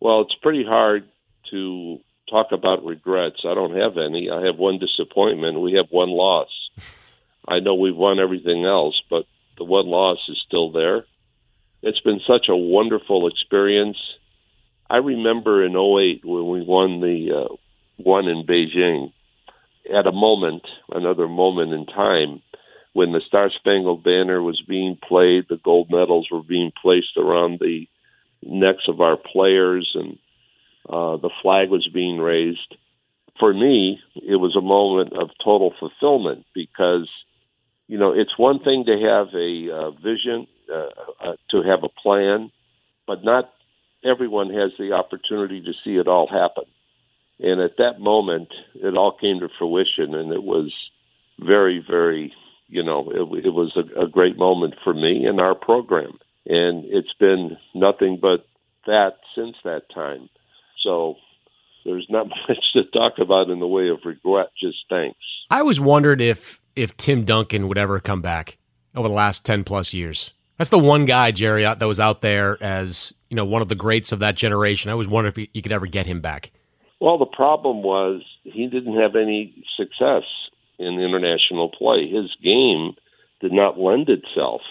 Well, 0.00 0.22
it's 0.22 0.34
pretty 0.36 0.64
hard 0.64 1.08
to 1.50 2.00
talk 2.30 2.52
about 2.52 2.84
regrets. 2.84 3.40
I 3.44 3.54
don't 3.54 3.76
have 3.76 3.98
any. 3.98 4.30
I 4.30 4.46
have 4.46 4.56
one 4.56 4.78
disappointment. 4.78 5.60
We 5.60 5.74
have 5.74 5.88
one 5.90 6.10
loss. 6.10 6.48
I 7.46 7.60
know 7.60 7.74
we've 7.74 7.96
won 7.96 8.18
everything 8.18 8.64
else, 8.64 9.00
but 9.10 9.26
the 9.56 9.64
one 9.64 9.86
loss 9.86 10.18
is 10.28 10.42
still 10.46 10.70
there. 10.70 11.04
It's 11.82 12.00
been 12.00 12.20
such 12.26 12.48
a 12.48 12.56
wonderful 12.56 13.28
experience 13.28 13.96
I 14.90 14.96
remember 14.98 15.64
in 15.64 15.76
08 15.76 16.24
when 16.24 16.48
we 16.48 16.62
won 16.62 17.00
the 17.00 17.44
uh, 17.44 17.54
one 17.98 18.26
in 18.26 18.46
Beijing, 18.46 19.12
at 19.94 20.06
a 20.06 20.12
moment, 20.12 20.66
another 20.90 21.28
moment 21.28 21.72
in 21.72 21.84
time, 21.86 22.42
when 22.94 23.12
the 23.12 23.20
Star 23.26 23.50
Spangled 23.50 24.02
Banner 24.02 24.42
was 24.42 24.62
being 24.66 24.96
played, 24.96 25.44
the 25.48 25.60
gold 25.62 25.90
medals 25.90 26.28
were 26.30 26.42
being 26.42 26.72
placed 26.80 27.16
around 27.18 27.58
the 27.60 27.86
necks 28.42 28.84
of 28.88 29.00
our 29.00 29.16
players, 29.16 29.92
and 29.94 30.18
uh, 30.88 31.16
the 31.18 31.30
flag 31.42 31.68
was 31.70 31.88
being 31.92 32.18
raised. 32.18 32.76
For 33.38 33.52
me, 33.52 34.00
it 34.16 34.36
was 34.36 34.56
a 34.56 34.62
moment 34.62 35.12
of 35.12 35.30
total 35.44 35.74
fulfillment 35.78 36.46
because, 36.54 37.08
you 37.88 37.98
know, 37.98 38.12
it's 38.12 38.38
one 38.38 38.58
thing 38.60 38.86
to 38.86 38.98
have 38.98 39.28
a 39.34 39.70
uh, 39.70 39.90
vision, 39.90 40.46
uh, 40.72 40.88
uh, 41.24 41.36
to 41.50 41.62
have 41.62 41.82
a 41.82 42.00
plan, 42.02 42.50
but 43.06 43.24
not 43.24 43.50
everyone 44.04 44.50
has 44.50 44.70
the 44.78 44.92
opportunity 44.92 45.60
to 45.60 45.72
see 45.84 45.96
it 45.96 46.08
all 46.08 46.28
happen. 46.28 46.64
And 47.40 47.60
at 47.60 47.76
that 47.78 48.00
moment, 48.00 48.48
it 48.74 48.96
all 48.96 49.16
came 49.18 49.40
to 49.40 49.48
fruition, 49.58 50.14
and 50.14 50.32
it 50.32 50.42
was 50.42 50.72
very, 51.38 51.84
very, 51.88 52.32
you 52.66 52.82
know, 52.82 53.10
it, 53.10 53.46
it 53.46 53.50
was 53.50 53.76
a, 53.76 54.04
a 54.04 54.08
great 54.08 54.36
moment 54.36 54.74
for 54.82 54.92
me 54.92 55.24
and 55.24 55.40
our 55.40 55.54
program. 55.54 56.18
And 56.46 56.84
it's 56.86 57.12
been 57.20 57.56
nothing 57.74 58.18
but 58.20 58.46
that 58.86 59.18
since 59.36 59.56
that 59.64 59.82
time. 59.94 60.28
So 60.82 61.16
there's 61.84 62.06
not 62.10 62.26
much 62.48 62.58
to 62.74 62.84
talk 62.84 63.14
about 63.20 63.50
in 63.50 63.60
the 63.60 63.66
way 63.66 63.88
of 63.88 63.98
regret, 64.04 64.48
just 64.60 64.78
thanks. 64.88 65.18
I 65.50 65.60
always 65.60 65.80
wondered 65.80 66.20
if 66.20 66.60
if 66.76 66.96
Tim 66.96 67.24
Duncan 67.24 67.68
would 67.68 67.78
ever 67.78 67.98
come 67.98 68.22
back 68.22 68.58
over 68.94 69.08
the 69.08 69.14
last 69.14 69.44
10 69.44 69.64
plus 69.64 69.92
years. 69.92 70.32
That's 70.58 70.70
the 70.70 70.78
one 70.78 71.04
guy, 71.04 71.30
Jerry, 71.30 71.62
that 71.62 71.80
was 71.80 72.00
out 72.00 72.20
there 72.20 72.62
as 72.62 73.14
you 73.30 73.36
know 73.36 73.44
one 73.44 73.62
of 73.62 73.68
the 73.68 73.76
greats 73.76 74.10
of 74.10 74.18
that 74.18 74.34
generation. 74.34 74.90
I 74.90 74.92
always 74.92 75.08
wondered 75.08 75.38
if 75.38 75.48
you 75.52 75.62
could 75.62 75.72
ever 75.72 75.86
get 75.86 76.06
him 76.06 76.20
back. 76.20 76.50
Well, 77.00 77.16
the 77.16 77.26
problem 77.26 77.82
was 77.82 78.22
he 78.42 78.66
didn't 78.66 79.00
have 79.00 79.14
any 79.14 79.64
success 79.76 80.24
in 80.78 80.98
international 81.00 81.68
play. 81.68 82.08
His 82.08 82.34
game 82.42 82.94
did 83.40 83.52
not 83.52 83.78
lend 83.78 84.08
itself 84.08 84.62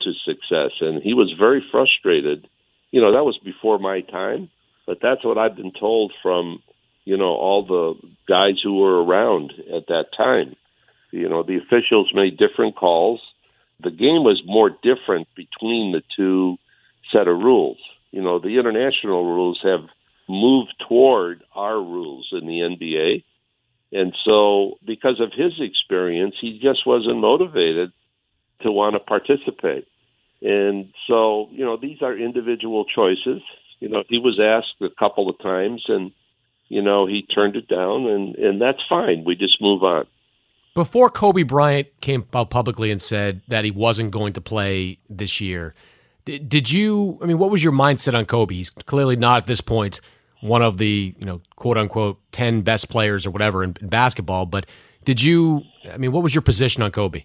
to 0.00 0.12
success, 0.24 0.72
and 0.80 1.00
he 1.00 1.14
was 1.14 1.32
very 1.38 1.64
frustrated. 1.70 2.48
You 2.90 3.00
know, 3.00 3.12
that 3.12 3.24
was 3.24 3.38
before 3.38 3.78
my 3.78 4.00
time, 4.00 4.50
but 4.84 4.98
that's 5.00 5.24
what 5.24 5.38
I've 5.38 5.56
been 5.56 5.72
told 5.72 6.12
from 6.22 6.60
you 7.04 7.16
know 7.16 7.34
all 7.36 7.64
the 7.64 8.08
guys 8.28 8.60
who 8.60 8.80
were 8.80 9.04
around 9.04 9.52
at 9.72 9.86
that 9.86 10.06
time. 10.16 10.56
You 11.12 11.28
know, 11.28 11.44
the 11.44 11.58
officials 11.58 12.10
made 12.12 12.36
different 12.36 12.74
calls 12.74 13.20
the 13.80 13.90
game 13.90 14.24
was 14.24 14.42
more 14.46 14.70
different 14.70 15.28
between 15.34 15.92
the 15.92 16.02
two 16.16 16.56
set 17.12 17.28
of 17.28 17.38
rules. 17.38 17.78
You 18.10 18.22
know, 18.22 18.38
the 18.38 18.58
international 18.58 19.24
rules 19.24 19.60
have 19.62 19.88
moved 20.28 20.74
toward 20.88 21.42
our 21.54 21.76
rules 21.76 22.28
in 22.32 22.46
the 22.46 22.60
NBA. 22.60 23.24
And 23.92 24.14
so, 24.24 24.78
because 24.84 25.20
of 25.20 25.32
his 25.32 25.52
experience, 25.60 26.34
he 26.40 26.58
just 26.60 26.86
wasn't 26.86 27.18
motivated 27.18 27.92
to 28.62 28.72
want 28.72 28.94
to 28.94 29.00
participate. 29.00 29.86
And 30.42 30.92
so, 31.06 31.48
you 31.52 31.64
know, 31.64 31.76
these 31.76 32.02
are 32.02 32.16
individual 32.16 32.84
choices. 32.84 33.42
You 33.80 33.88
know, 33.88 34.02
he 34.08 34.18
was 34.18 34.40
asked 34.40 34.80
a 34.80 34.94
couple 34.98 35.28
of 35.28 35.38
times 35.38 35.84
and, 35.88 36.12
you 36.68 36.82
know, 36.82 37.06
he 37.06 37.22
turned 37.22 37.56
it 37.56 37.68
down 37.68 38.06
and, 38.06 38.34
and 38.36 38.60
that's 38.60 38.80
fine. 38.88 39.24
We 39.24 39.36
just 39.36 39.60
move 39.60 39.82
on. 39.82 40.06
Before 40.74 41.08
Kobe 41.08 41.44
Bryant 41.44 41.88
came 42.00 42.26
out 42.34 42.50
publicly 42.50 42.90
and 42.90 43.00
said 43.00 43.42
that 43.46 43.64
he 43.64 43.70
wasn't 43.70 44.10
going 44.10 44.32
to 44.32 44.40
play 44.40 44.98
this 45.08 45.40
year, 45.40 45.74
did, 46.24 46.48
did 46.48 46.72
you? 46.72 47.18
I 47.22 47.26
mean, 47.26 47.38
what 47.38 47.50
was 47.50 47.62
your 47.62 47.72
mindset 47.72 48.14
on 48.14 48.26
Kobe? 48.26 48.54
He's 48.54 48.70
clearly 48.70 49.14
not 49.14 49.38
at 49.38 49.46
this 49.46 49.60
point 49.60 50.00
one 50.40 50.62
of 50.62 50.76
the 50.78 51.14
you 51.18 51.26
know 51.26 51.40
quote 51.56 51.78
unquote 51.78 52.18
ten 52.32 52.62
best 52.62 52.88
players 52.88 53.24
or 53.24 53.30
whatever 53.30 53.62
in, 53.62 53.74
in 53.80 53.88
basketball. 53.88 54.46
But 54.46 54.66
did 55.04 55.22
you? 55.22 55.62
I 55.92 55.96
mean, 55.96 56.12
what 56.12 56.22
was 56.22 56.34
your 56.34 56.42
position 56.42 56.82
on 56.82 56.90
Kobe? 56.90 57.24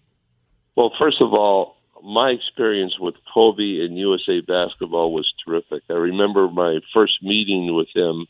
Well, 0.75 0.91
first 0.99 1.21
of 1.21 1.33
all, 1.33 1.75
my 2.03 2.29
experience 2.29 2.97
with 2.99 3.15
Kobe 3.33 3.83
in 3.83 3.97
USA 3.97 4.41
basketball 4.41 5.13
was 5.13 5.31
terrific. 5.45 5.83
I 5.89 5.93
remember 5.93 6.47
my 6.47 6.79
first 6.93 7.21
meeting 7.21 7.75
with 7.75 7.87
him 7.95 8.27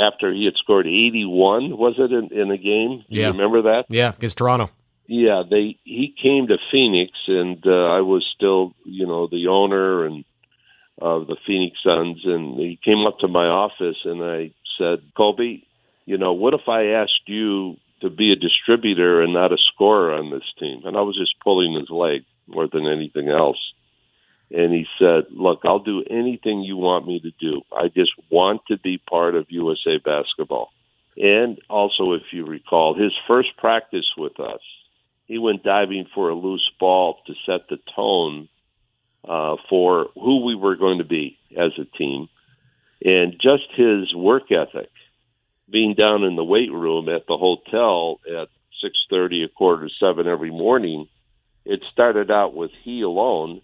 after 0.00 0.32
he 0.32 0.44
had 0.44 0.54
scored 0.56 0.86
81, 0.86 1.76
was 1.76 1.94
it 1.98 2.12
in, 2.12 2.32
in 2.32 2.50
a 2.50 2.58
game? 2.58 3.04
Do 3.08 3.16
Yeah. 3.16 3.26
You 3.26 3.32
remember 3.32 3.62
that? 3.62 3.84
Yeah, 3.88 4.12
against 4.16 4.38
Toronto. 4.38 4.70
Yeah, 5.06 5.42
they 5.48 5.76
he 5.84 6.14
came 6.20 6.46
to 6.46 6.56
Phoenix, 6.70 7.12
and 7.28 7.62
uh, 7.66 7.70
I 7.70 8.00
was 8.00 8.26
still, 8.34 8.74
you 8.84 9.06
know, 9.06 9.26
the 9.26 9.48
owner 9.48 10.06
and 10.06 10.24
of 10.98 11.26
the 11.26 11.36
Phoenix 11.46 11.76
Suns, 11.84 12.22
and 12.24 12.58
he 12.58 12.78
came 12.82 13.06
up 13.06 13.18
to 13.18 13.28
my 13.28 13.46
office, 13.46 13.98
and 14.04 14.22
I 14.22 14.52
said, 14.78 15.00
Kobe, 15.16 15.62
you 16.06 16.18
know, 16.18 16.32
what 16.32 16.54
if 16.54 16.68
I 16.68 16.86
asked 17.02 17.26
you 17.26 17.76
to 18.00 18.10
be 18.10 18.32
a 18.32 18.36
distributor 18.36 19.22
and 19.22 19.32
not 19.32 19.52
a 19.52 19.58
scorer 19.74 20.14
on 20.14 20.30
this 20.30 20.44
team? 20.58 20.82
And 20.84 20.96
I 20.96 21.00
was 21.00 21.16
just 21.18 21.40
pulling 21.42 21.74
his 21.74 21.90
leg 21.90 22.22
more 22.46 22.68
than 22.72 22.86
anything 22.86 23.28
else. 23.28 23.58
And 24.50 24.72
he 24.72 24.86
said, 24.98 25.24
Look, 25.30 25.60
I'll 25.64 25.78
do 25.78 26.04
anything 26.08 26.60
you 26.60 26.76
want 26.76 27.06
me 27.06 27.20
to 27.20 27.30
do. 27.40 27.62
I 27.72 27.88
just 27.88 28.12
want 28.30 28.62
to 28.68 28.78
be 28.78 28.98
part 28.98 29.34
of 29.34 29.46
USA 29.48 29.98
basketball. 30.04 30.70
And 31.16 31.58
also, 31.70 32.12
if 32.12 32.22
you 32.32 32.44
recall, 32.44 32.94
his 32.94 33.12
first 33.26 33.56
practice 33.56 34.06
with 34.16 34.38
us, 34.40 34.60
he 35.26 35.38
went 35.38 35.62
diving 35.62 36.06
for 36.14 36.28
a 36.28 36.34
loose 36.34 36.68
ball 36.78 37.18
to 37.26 37.34
set 37.46 37.68
the 37.68 37.78
tone 37.94 38.48
uh, 39.26 39.56
for 39.68 40.08
who 40.14 40.44
we 40.44 40.54
were 40.54 40.76
going 40.76 40.98
to 40.98 41.04
be 41.04 41.38
as 41.56 41.72
a 41.78 41.84
team. 41.96 42.28
And 43.04 43.34
just 43.40 43.64
his 43.74 44.14
work 44.14 44.50
ethic, 44.50 44.90
being 45.70 45.94
down 45.94 46.24
in 46.24 46.36
the 46.36 46.44
weight 46.44 46.72
room 46.72 47.08
at 47.08 47.26
the 47.26 47.36
hotel 47.36 48.20
at 48.26 48.48
6.30, 48.82 49.44
a 49.44 49.48
quarter 49.48 49.88
to 49.88 49.94
7 49.98 50.26
every 50.26 50.50
morning, 50.50 51.08
it 51.64 51.80
started 51.92 52.30
out 52.30 52.54
with 52.54 52.70
he 52.82 53.02
alone. 53.02 53.62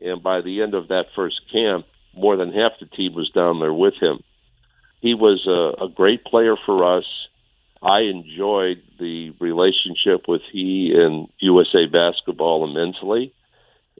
And 0.00 0.22
by 0.22 0.40
the 0.40 0.62
end 0.62 0.74
of 0.74 0.88
that 0.88 1.06
first 1.14 1.40
camp, 1.52 1.86
more 2.14 2.36
than 2.36 2.52
half 2.52 2.72
the 2.80 2.86
team 2.86 3.14
was 3.14 3.30
down 3.30 3.60
there 3.60 3.74
with 3.74 3.94
him. 4.00 4.20
He 5.00 5.14
was 5.14 5.46
a, 5.46 5.84
a 5.84 5.88
great 5.88 6.24
player 6.24 6.56
for 6.66 6.98
us. 6.98 7.04
I 7.82 8.00
enjoyed 8.00 8.82
the 8.98 9.30
relationship 9.40 10.28
with 10.28 10.42
he 10.52 10.92
and 10.94 11.28
USA 11.38 11.86
basketball 11.86 12.68
immensely. 12.68 13.32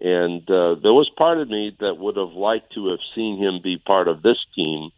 And 0.00 0.42
uh, 0.50 0.76
there 0.82 0.92
was 0.92 1.10
part 1.16 1.38
of 1.38 1.48
me 1.48 1.76
that 1.80 1.98
would 1.98 2.16
have 2.16 2.32
liked 2.32 2.74
to 2.74 2.88
have 2.88 3.00
seen 3.14 3.38
him 3.38 3.60
be 3.62 3.78
part 3.78 4.08
of 4.08 4.22
this 4.22 4.38
team, 4.54 4.90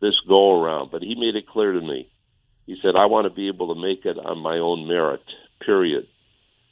this 0.00 0.14
go 0.28 0.60
around. 0.60 0.90
But 0.90 1.02
he 1.02 1.14
made 1.14 1.36
it 1.36 1.48
clear 1.48 1.72
to 1.72 1.80
me. 1.80 2.08
He 2.66 2.76
said, 2.82 2.96
"I 2.96 3.06
want 3.06 3.26
to 3.26 3.34
be 3.34 3.48
able 3.48 3.74
to 3.74 3.80
make 3.80 4.04
it 4.04 4.18
on 4.18 4.38
my 4.38 4.58
own 4.58 4.86
merit." 4.86 5.22
Period. 5.64 6.06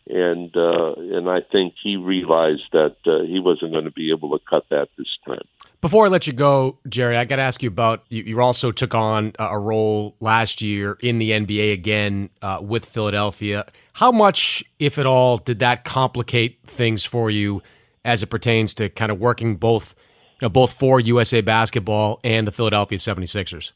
And 0.07 0.55
uh, 0.55 0.95
and 0.97 1.31
I 1.31 1.41
think 1.41 1.75
he 1.83 1.97
realized 1.97 2.65
that 2.73 2.97
uh, 3.07 3.25
he 3.25 3.41
wasn't 3.41 3.73
going 3.73 3.85
to 3.85 3.91
be 3.91 4.11
able 4.11 4.39
to 4.39 4.45
cut 4.49 4.65
that 4.71 4.89
this 4.99 5.07
time. 5.27 5.47
Before 5.81 6.07
I 6.07 6.09
let 6.09 6.27
you 6.27 6.33
go, 6.33 6.79
Jerry, 6.89 7.17
I 7.17 7.25
got 7.25 7.37
to 7.37 7.43
ask 7.43 7.63
you 7.63 7.69
about 7.69 8.05
you, 8.11 8.23
you 8.23 8.41
also 8.41 8.71
took 8.71 8.95
on 8.95 9.33
a 9.39 9.59
role 9.59 10.15
last 10.21 10.61
year 10.61 10.99
in 11.01 11.19
the 11.19 11.31
NBA 11.31 11.73
again 11.73 12.31
uh, 12.43 12.59
with 12.61 12.85
Philadelphia. 12.85 13.67
How 13.95 14.13
much, 14.13 14.63
if 14.79 14.99
at 14.99 15.07
all, 15.07 15.39
did 15.39 15.61
that 15.61 15.85
complicate 15.85 16.59
things 16.67 17.05
for 17.05 17.31
you 17.31 17.63
as 18.05 18.23
it 18.23 18.27
pertains 18.27 18.75
to 18.75 18.91
kind 18.91 19.11
of 19.11 19.19
working 19.19 19.57
both, 19.57 19.95
you 20.41 20.47
know, 20.47 20.49
both 20.51 20.73
for 20.73 21.01
USA 21.01 21.41
Basketball 21.41 22.21
and 22.25 22.47
the 22.47 22.53
Philadelphia 22.53 22.99
76ers? 22.99 23.73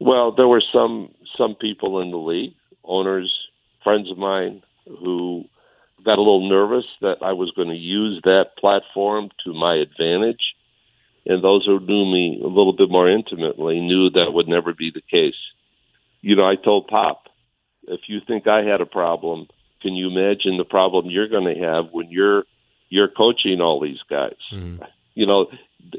Well, 0.00 0.32
there 0.32 0.48
were 0.48 0.62
some 0.72 1.14
some 1.36 1.54
people 1.54 2.00
in 2.00 2.10
the 2.10 2.16
league, 2.16 2.54
owners, 2.84 3.32
friends 3.84 4.10
of 4.10 4.18
mine, 4.18 4.62
who 4.86 5.44
got 6.04 6.18
a 6.18 6.22
little 6.22 6.48
nervous 6.48 6.86
that 7.00 7.18
I 7.22 7.32
was 7.32 7.50
going 7.52 7.68
to 7.68 7.74
use 7.74 8.20
that 8.24 8.56
platform 8.58 9.30
to 9.44 9.52
my 9.52 9.74
advantage. 9.76 10.54
And 11.26 11.44
those 11.44 11.66
who 11.66 11.80
knew 11.80 12.06
me 12.06 12.40
a 12.42 12.48
little 12.48 12.72
bit 12.72 12.90
more 12.90 13.08
intimately 13.08 13.80
knew 13.80 14.10
that 14.10 14.32
would 14.32 14.48
never 14.48 14.72
be 14.72 14.90
the 14.90 15.02
case. 15.02 15.38
You 16.22 16.36
know, 16.36 16.48
I 16.48 16.56
told 16.56 16.88
Pop, 16.88 17.28
if 17.84 18.00
you 18.08 18.20
think 18.26 18.46
I 18.46 18.62
had 18.62 18.80
a 18.80 18.86
problem, 18.86 19.46
can 19.82 19.94
you 19.94 20.08
imagine 20.08 20.58
the 20.58 20.64
problem 20.64 21.06
you're 21.08 21.28
going 21.28 21.54
to 21.54 21.60
have 21.60 21.86
when 21.92 22.10
you're 22.10 22.44
you're 22.88 23.08
coaching 23.08 23.60
all 23.60 23.80
these 23.80 24.02
guys? 24.08 24.36
Mm-hmm. 24.52 24.82
You 25.14 25.26
know, 25.26 25.46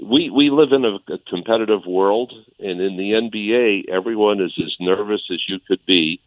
we 0.04 0.30
we 0.30 0.50
live 0.50 0.72
in 0.72 0.86
a, 0.86 1.14
a 1.14 1.18
competitive 1.30 1.86
world, 1.86 2.34
and 2.60 2.80
in 2.82 2.98
the 2.98 3.12
NBA, 3.12 3.90
everyone 3.90 4.42
is 4.42 4.54
as 4.64 4.76
nervous 4.80 5.22
as 5.32 5.44
you 5.48 5.60
could 5.68 5.84
be, 5.86 6.22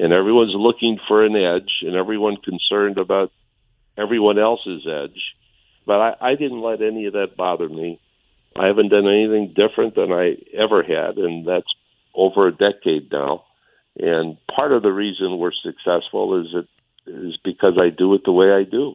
and 0.00 0.14
everyone's 0.14 0.54
looking 0.54 0.98
for 1.06 1.24
an 1.24 1.36
edge, 1.36 1.70
and 1.82 1.94
everyone 1.94 2.36
concerned 2.36 2.96
about 2.96 3.30
everyone 3.98 4.38
else's 4.38 4.86
edge. 4.90 5.20
But 5.86 6.00
I, 6.00 6.30
I 6.30 6.34
didn't 6.36 6.62
let 6.62 6.80
any 6.80 7.04
of 7.04 7.12
that 7.12 7.36
bother 7.36 7.68
me. 7.68 8.00
I 8.58 8.66
haven't 8.66 8.88
done 8.88 9.06
anything 9.06 9.54
different 9.54 9.94
than 9.94 10.10
I 10.10 10.36
ever 10.56 10.82
had, 10.82 11.18
and 11.18 11.46
that's 11.46 11.70
over 12.14 12.48
a 12.48 12.52
decade 12.52 13.12
now. 13.12 13.44
And 13.98 14.38
part 14.54 14.72
of 14.72 14.82
the 14.82 14.92
reason 14.92 15.38
we're 15.38 15.52
successful 15.52 16.40
is 16.40 16.46
it 16.54 16.66
is 17.06 17.36
because 17.44 17.74
I 17.78 17.90
do 17.90 18.14
it 18.14 18.22
the 18.24 18.32
way 18.32 18.52
I 18.52 18.64
do. 18.64 18.94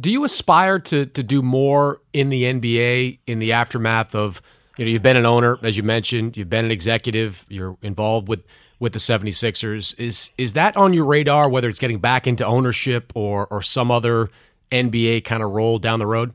Do 0.00 0.10
you 0.10 0.24
aspire 0.24 0.78
to 0.78 1.04
to 1.04 1.22
do 1.22 1.42
more 1.42 2.00
in 2.14 2.30
the 2.30 2.44
NBA 2.44 3.18
in 3.26 3.40
the 3.40 3.52
aftermath 3.52 4.14
of 4.14 4.40
you 4.78 4.86
know 4.86 4.90
you've 4.90 5.02
been 5.02 5.18
an 5.18 5.26
owner 5.26 5.58
as 5.62 5.76
you 5.76 5.82
mentioned 5.82 6.36
you've 6.36 6.48
been 6.48 6.64
an 6.64 6.70
executive 6.70 7.44
you're 7.48 7.76
involved 7.82 8.28
with 8.28 8.40
with 8.80 8.94
the 8.94 8.98
76ers 8.98 9.94
is 9.98 10.30
is 10.36 10.54
that 10.54 10.76
on 10.76 10.92
your 10.92 11.04
radar 11.04 11.48
whether 11.48 11.68
it's 11.68 11.78
getting 11.78 12.00
back 12.00 12.26
into 12.26 12.44
ownership 12.44 13.12
or 13.14 13.46
or 13.48 13.62
some 13.62 13.90
other 13.90 14.30
NBA 14.72 15.24
kind 15.24 15.42
of 15.42 15.50
role 15.50 15.78
down 15.78 15.98
the 15.98 16.06
road? 16.06 16.32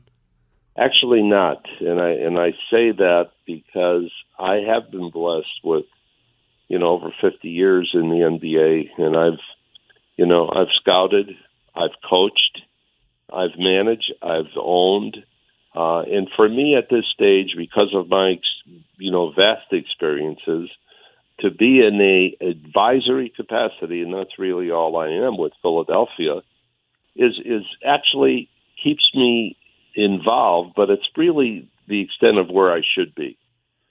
Actually, 0.78 1.22
not, 1.22 1.64
and 1.80 2.00
I 2.00 2.10
and 2.10 2.38
I 2.38 2.50
say 2.70 2.92
that 2.92 3.30
because 3.46 4.10
I 4.38 4.56
have 4.68 4.90
been 4.90 5.10
blessed 5.10 5.60
with, 5.64 5.86
you 6.68 6.78
know, 6.78 6.88
over 6.88 7.14
fifty 7.20 7.48
years 7.48 7.90
in 7.94 8.10
the 8.10 8.16
NBA, 8.16 8.90
and 8.98 9.16
I've, 9.16 9.40
you 10.16 10.26
know, 10.26 10.50
I've 10.50 10.72
scouted, 10.78 11.30
I've 11.74 11.96
coached, 12.08 12.60
I've 13.32 13.58
managed, 13.58 14.12
I've 14.22 14.52
owned, 14.60 15.16
uh, 15.74 16.00
and 16.00 16.28
for 16.36 16.46
me 16.46 16.76
at 16.76 16.90
this 16.90 17.06
stage, 17.14 17.54
because 17.56 17.94
of 17.94 18.10
my, 18.10 18.34
you 18.98 19.10
know, 19.10 19.32
vast 19.32 19.72
experiences, 19.72 20.68
to 21.40 21.50
be 21.50 21.80
in 21.80 22.00
a 22.00 22.44
advisory 22.44 23.32
capacity, 23.34 24.02
and 24.02 24.12
that's 24.12 24.38
really 24.38 24.70
all 24.70 24.96
I 24.96 25.08
am 25.08 25.36
with 25.36 25.52
Philadelphia, 25.62 26.42
is 27.14 27.38
is 27.44 27.64
actually 27.84 28.48
keeps 28.82 29.04
me 29.14 29.56
involved, 29.94 30.74
but 30.76 30.90
it's 30.90 31.08
really 31.16 31.68
the 31.88 32.02
extent 32.02 32.38
of 32.38 32.48
where 32.48 32.72
I 32.72 32.82
should 32.94 33.14
be. 33.14 33.36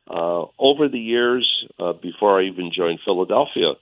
Uh, 0.07 0.45
over 0.59 0.87
the 0.87 0.99
years, 0.99 1.65
uh, 1.79 1.93
before 1.93 2.39
I 2.39 2.45
even 2.45 2.71
joined 2.75 2.99
Philadelphia, 3.03 3.73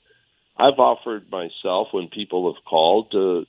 I've 0.58 0.80
offered 0.80 1.30
myself 1.32 1.90
when 1.92 2.08
people 2.08 2.54
have 2.54 2.64
called 2.64 3.12
to 3.12 3.46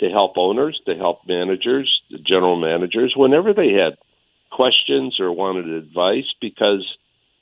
to 0.00 0.08
help 0.10 0.34
owners, 0.36 0.80
to 0.86 0.94
help 0.94 1.26
managers, 1.26 2.02
the 2.10 2.18
general 2.18 2.56
managers, 2.56 3.14
whenever 3.16 3.52
they 3.52 3.72
had 3.72 3.98
questions 4.50 5.18
or 5.18 5.32
wanted 5.32 5.68
advice, 5.68 6.32
because 6.40 6.86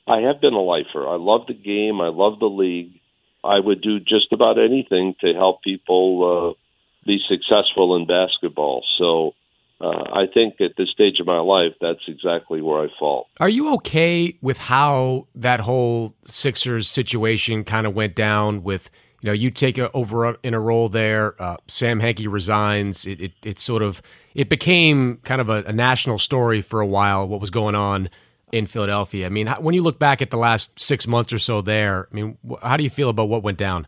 I 0.07 0.21
have 0.21 0.39
been 0.39 0.53
a 0.53 0.61
lifer. 0.61 1.07
I 1.07 1.17
love 1.17 1.47
the 1.47 1.53
game. 1.53 1.99
I 1.99 2.07
love 2.07 2.39
the 2.39 2.45
league. 2.45 2.99
I 3.43 3.59
would 3.59 3.81
do 3.81 3.99
just 3.99 4.31
about 4.31 4.57
anything 4.57 5.15
to 5.21 5.33
help 5.33 5.61
people 5.63 6.55
uh, 6.55 7.05
be 7.05 7.19
successful 7.27 7.95
in 7.95 8.07
basketball. 8.07 8.83
So 8.97 9.35
uh, 9.79 10.03
I 10.13 10.25
think 10.33 10.59
at 10.59 10.71
this 10.77 10.89
stage 10.89 11.19
of 11.19 11.27
my 11.27 11.39
life, 11.39 11.73
that's 11.79 12.01
exactly 12.07 12.61
where 12.61 12.83
I 12.83 12.87
fall. 12.97 13.27
Are 13.39 13.49
you 13.49 13.73
okay 13.75 14.37
with 14.41 14.57
how 14.57 15.27
that 15.35 15.59
whole 15.59 16.15
Sixers 16.23 16.89
situation 16.89 17.63
kind 17.63 17.85
of 17.85 17.93
went 17.93 18.15
down? 18.15 18.63
With 18.63 18.89
you 19.21 19.27
know, 19.27 19.33
you 19.33 19.51
take 19.51 19.77
a, 19.77 19.91
over 19.91 20.37
in 20.41 20.53
a 20.53 20.59
role 20.59 20.89
there. 20.89 21.41
Uh, 21.41 21.57
Sam 21.67 21.99
Hinkie 21.99 22.31
resigns. 22.31 23.05
It, 23.05 23.21
it 23.21 23.33
it 23.43 23.59
sort 23.59 23.83
of 23.83 24.01
it 24.33 24.49
became 24.49 25.17
kind 25.23 25.41
of 25.41 25.49
a, 25.49 25.63
a 25.63 25.73
national 25.73 26.17
story 26.17 26.61
for 26.61 26.81
a 26.81 26.87
while. 26.87 27.27
What 27.27 27.39
was 27.39 27.51
going 27.51 27.75
on 27.75 28.09
in 28.51 28.67
Philadelphia? 28.67 29.25
I 29.25 29.29
mean, 29.29 29.47
when 29.59 29.75
you 29.75 29.83
look 29.83 29.99
back 29.99 30.21
at 30.21 30.31
the 30.31 30.37
last 30.37 30.79
six 30.79 31.07
months 31.07 31.33
or 31.33 31.39
so 31.39 31.61
there, 31.61 32.07
I 32.11 32.15
mean, 32.15 32.37
how 32.61 32.77
do 32.77 32.83
you 32.83 32.89
feel 32.89 33.09
about 33.09 33.29
what 33.29 33.43
went 33.43 33.57
down? 33.57 33.87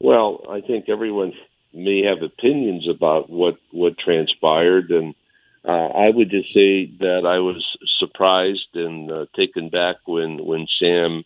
Well, 0.00 0.44
I 0.48 0.60
think 0.60 0.88
everyone 0.88 1.32
may 1.72 2.02
have 2.04 2.22
opinions 2.22 2.88
about 2.88 3.30
what 3.30 3.56
what 3.70 3.98
transpired, 3.98 4.90
and 4.90 5.14
uh, 5.64 5.88
I 5.88 6.10
would 6.10 6.30
just 6.30 6.52
say 6.54 6.86
that 7.00 7.22
I 7.26 7.38
was 7.38 7.64
surprised 7.98 8.74
and 8.74 9.10
uh, 9.10 9.26
taken 9.36 9.68
back 9.68 9.96
when 10.06 10.44
when 10.44 10.66
Sam 10.78 11.24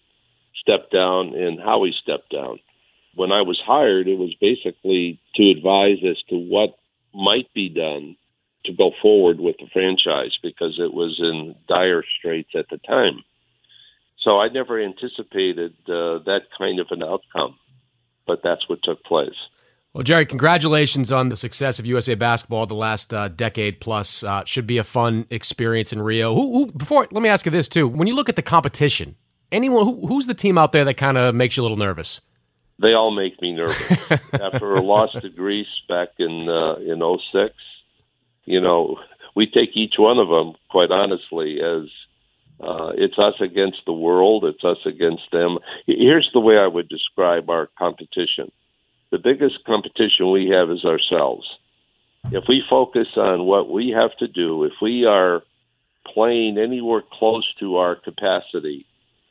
stepped 0.61 0.93
down 0.93 1.35
and 1.35 1.61
how 1.61 1.85
he 1.85 1.93
stepped 2.03 2.31
down. 2.31 2.59
when 3.15 3.33
I 3.33 3.43
was 3.43 3.61
hired, 3.65 4.09
it 4.09 4.19
was 4.19 4.35
basically 4.41 5.21
to 5.37 5.51
advise 5.51 5.99
as 6.09 6.21
to 6.31 6.37
what 6.37 6.77
might 7.15 7.53
be 7.55 7.69
done 7.69 8.17
to 8.65 8.73
go 8.73 8.93
forward 9.01 9.41
with 9.41 9.57
the 9.59 9.67
franchise 9.73 10.39
because 10.43 10.79
it 10.79 10.93
was 10.93 11.19
in 11.19 11.55
dire 11.69 12.03
straits 12.19 12.51
at 12.55 12.67
the 12.71 12.79
time. 12.79 13.23
So 14.21 14.41
I 14.41 14.49
never 14.49 14.83
anticipated 14.83 15.75
uh, 15.87 16.19
that 16.25 16.43
kind 16.57 16.81
of 16.81 16.87
an 16.91 17.03
outcome, 17.03 17.57
but 18.27 18.41
that's 18.43 18.69
what 18.69 18.79
took 18.83 19.05
place. 19.05 19.35
Well, 19.93 20.03
Jerry, 20.03 20.27
congratulations 20.27 21.13
on 21.13 21.29
the 21.29 21.37
success 21.37 21.79
of 21.79 21.87
USA 21.87 22.17
basketball 22.17 22.67
the 22.67 22.75
last 22.75 23.15
uh, 23.15 23.29
decade 23.29 23.81
plus. 23.81 24.25
Uh, 24.25 24.43
should 24.45 24.67
be 24.67 24.79
a 24.79 24.83
fun 24.83 25.27
experience 25.31 25.93
in 25.93 26.03
Rio. 26.03 26.35
Who, 26.35 26.53
who, 26.53 26.73
before, 26.73 27.07
let 27.13 27.23
me 27.23 27.29
ask 27.29 27.47
you 27.47 27.53
this 27.53 27.69
too: 27.69 27.87
when 27.87 28.09
you 28.09 28.17
look 28.17 28.29
at 28.29 28.35
the 28.35 28.43
competition, 28.43 29.15
anyone 29.53 29.85
who, 29.85 30.07
who's 30.09 30.27
the 30.27 30.35
team 30.35 30.59
out 30.59 30.73
there 30.73 30.85
that 30.85 30.95
kind 30.95 31.17
of 31.17 31.35
makes 31.35 31.57
you 31.57 31.63
a 31.63 31.65
little 31.65 31.77
nervous? 31.77 32.21
They 32.81 32.93
all 32.93 33.13
make 33.13 33.41
me 33.41 33.53
nervous. 33.53 34.11
After 34.33 34.75
a 34.75 34.83
loss 34.83 35.11
to 35.13 35.29
Greece 35.29 35.69
back 35.89 36.09
in 36.19 36.49
uh, 36.49 36.75
in 36.77 37.01
'06, 37.01 37.55
you 38.45 38.61
know, 38.61 38.99
we 39.35 39.47
take 39.47 39.77
each 39.77 39.95
one 39.99 40.19
of 40.19 40.29
them, 40.29 40.55
quite 40.69 40.91
honestly, 40.91 41.61
as 41.61 41.89
uh, 42.61 42.93
it's 42.97 43.19
us 43.19 43.35
against 43.41 43.83
the 43.87 43.93
world. 43.93 44.45
It's 44.45 44.65
us 44.65 44.79
against 44.87 45.31
them. 45.33 45.59
Here's 45.87 46.31
the 46.33 46.41
way 46.41 46.57
I 46.57 46.67
would 46.67 46.89
describe 46.89 47.51
our 47.51 47.69
competition 47.79 48.51
the 49.15 49.19
biggest 49.19 49.63
competition 49.65 50.33
we 50.33 50.49
have 50.49 50.71
is 50.71 50.85
ourselves. 50.85 51.47
If 52.33 52.45
we 52.49 52.65
focus 52.69 53.07
on 53.17 53.45
what 53.45 53.71
we 53.71 53.91
have 53.91 54.17
to 54.17 54.27
do, 54.27 54.65
if 54.65 54.73
we 54.83 55.05
are 55.05 55.45
playing 56.05 56.59
anywhere 56.59 57.03
close 57.13 57.47
to 57.61 57.77
our 57.77 57.95
capacity, 57.95 58.87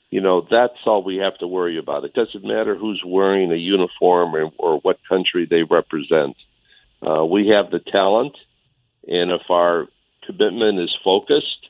you 0.10 0.22
know, 0.22 0.48
that's 0.50 0.78
all 0.86 1.04
we 1.04 1.18
have 1.18 1.38
to 1.40 1.48
worry 1.48 1.78
about. 1.78 2.06
It 2.06 2.14
doesn't 2.14 2.46
matter 2.46 2.76
who's 2.76 3.04
wearing 3.06 3.52
a 3.52 3.58
uniform 3.58 4.34
or, 4.36 4.52
or 4.58 4.80
what 4.80 5.00
country 5.10 5.46
they 5.46 5.64
represent. 5.64 6.38
Uh, 7.06 7.26
we 7.26 7.50
have 7.50 7.70
the 7.70 7.80
talent, 7.80 8.38
and 9.08 9.32
if 9.32 9.42
our 9.50 9.88
commitment 10.26 10.80
is 10.80 10.96
focused, 11.04 11.70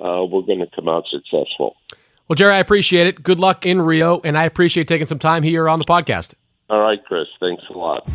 uh, 0.00 0.24
we're 0.24 0.42
going 0.42 0.60
to 0.60 0.68
come 0.74 0.88
out 0.88 1.04
successful. 1.08 1.76
Well, 2.28 2.34
Jerry, 2.34 2.54
I 2.54 2.58
appreciate 2.58 3.06
it. 3.06 3.22
Good 3.22 3.38
luck 3.38 3.66
in 3.66 3.82
Rio, 3.82 4.20
and 4.24 4.38
I 4.38 4.44
appreciate 4.44 4.88
taking 4.88 5.06
some 5.06 5.18
time 5.18 5.42
here 5.42 5.68
on 5.68 5.78
the 5.78 5.84
podcast. 5.84 6.34
All 6.70 6.80
right, 6.80 7.04
Chris. 7.04 7.26
Thanks 7.40 7.62
a 7.68 7.74
lot. 7.74 8.08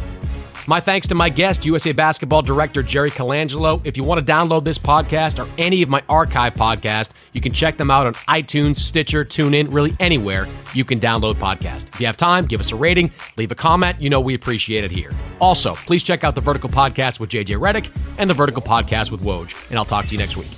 My 0.70 0.80
thanks 0.80 1.08
to 1.08 1.16
my 1.16 1.30
guest, 1.30 1.66
USA 1.66 1.94
Basketball 1.94 2.44
Director 2.44 2.84
Jerry 2.84 3.10
Colangelo. 3.10 3.82
If 3.84 3.98
you 3.98 4.04
want 4.04 4.24
to 4.24 4.32
download 4.32 4.64
this 4.64 4.78
podcast 4.78 5.44
or 5.44 5.50
any 5.58 5.82
of 5.82 5.90
my 5.90 6.04
archive 6.08 6.54
podcasts, 6.54 7.10
you 7.34 7.42
can 7.42 7.52
check 7.52 7.78
them 7.78 7.90
out 7.90 8.06
on 8.06 8.14
iTunes, 8.14 8.76
Stitcher, 8.76 9.26
TuneIn, 9.26 9.74
really 9.74 9.96
anywhere 10.00 10.48
you 10.76 10.86
can 10.86 11.00
download 11.00 11.38
podcasts. 11.38 11.88
If 11.88 12.00
you 12.00 12.06
have 12.06 12.18
time, 12.18 12.46
give 12.46 12.60
us 12.60 12.72
a 12.72 12.76
rating, 12.76 13.12
leave 13.36 13.52
a 13.52 13.56
comment. 13.56 14.00
You 14.00 14.12
know 14.12 14.22
we 14.22 14.36
appreciate 14.36 14.84
it 14.84 14.92
here. 14.92 15.10
Also, 15.42 15.74
please 15.74 16.04
check 16.04 16.24
out 16.24 16.36
the 16.36 16.42
Vertical 16.42 16.70
Podcast 16.70 17.20
with 17.20 17.32
JJ 17.32 17.60
Redick 17.60 17.92
and 18.20 18.30
the 18.30 18.36
Vertical 18.36 18.62
Podcast 18.62 19.10
with 19.10 19.22
Woj, 19.24 19.56
and 19.72 19.80
I'll 19.80 19.86
talk 19.86 20.06
to 20.06 20.12
you 20.12 20.20
next 20.20 20.38
week. 20.38 20.52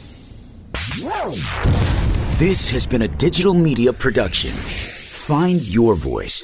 This 2.38 2.68
has 2.68 2.86
been 2.86 3.04
a 3.04 3.08
digital 3.08 3.54
media 3.54 3.94
production. 3.94 4.52
Find 4.52 5.66
your 5.66 5.96
voice. 5.96 6.44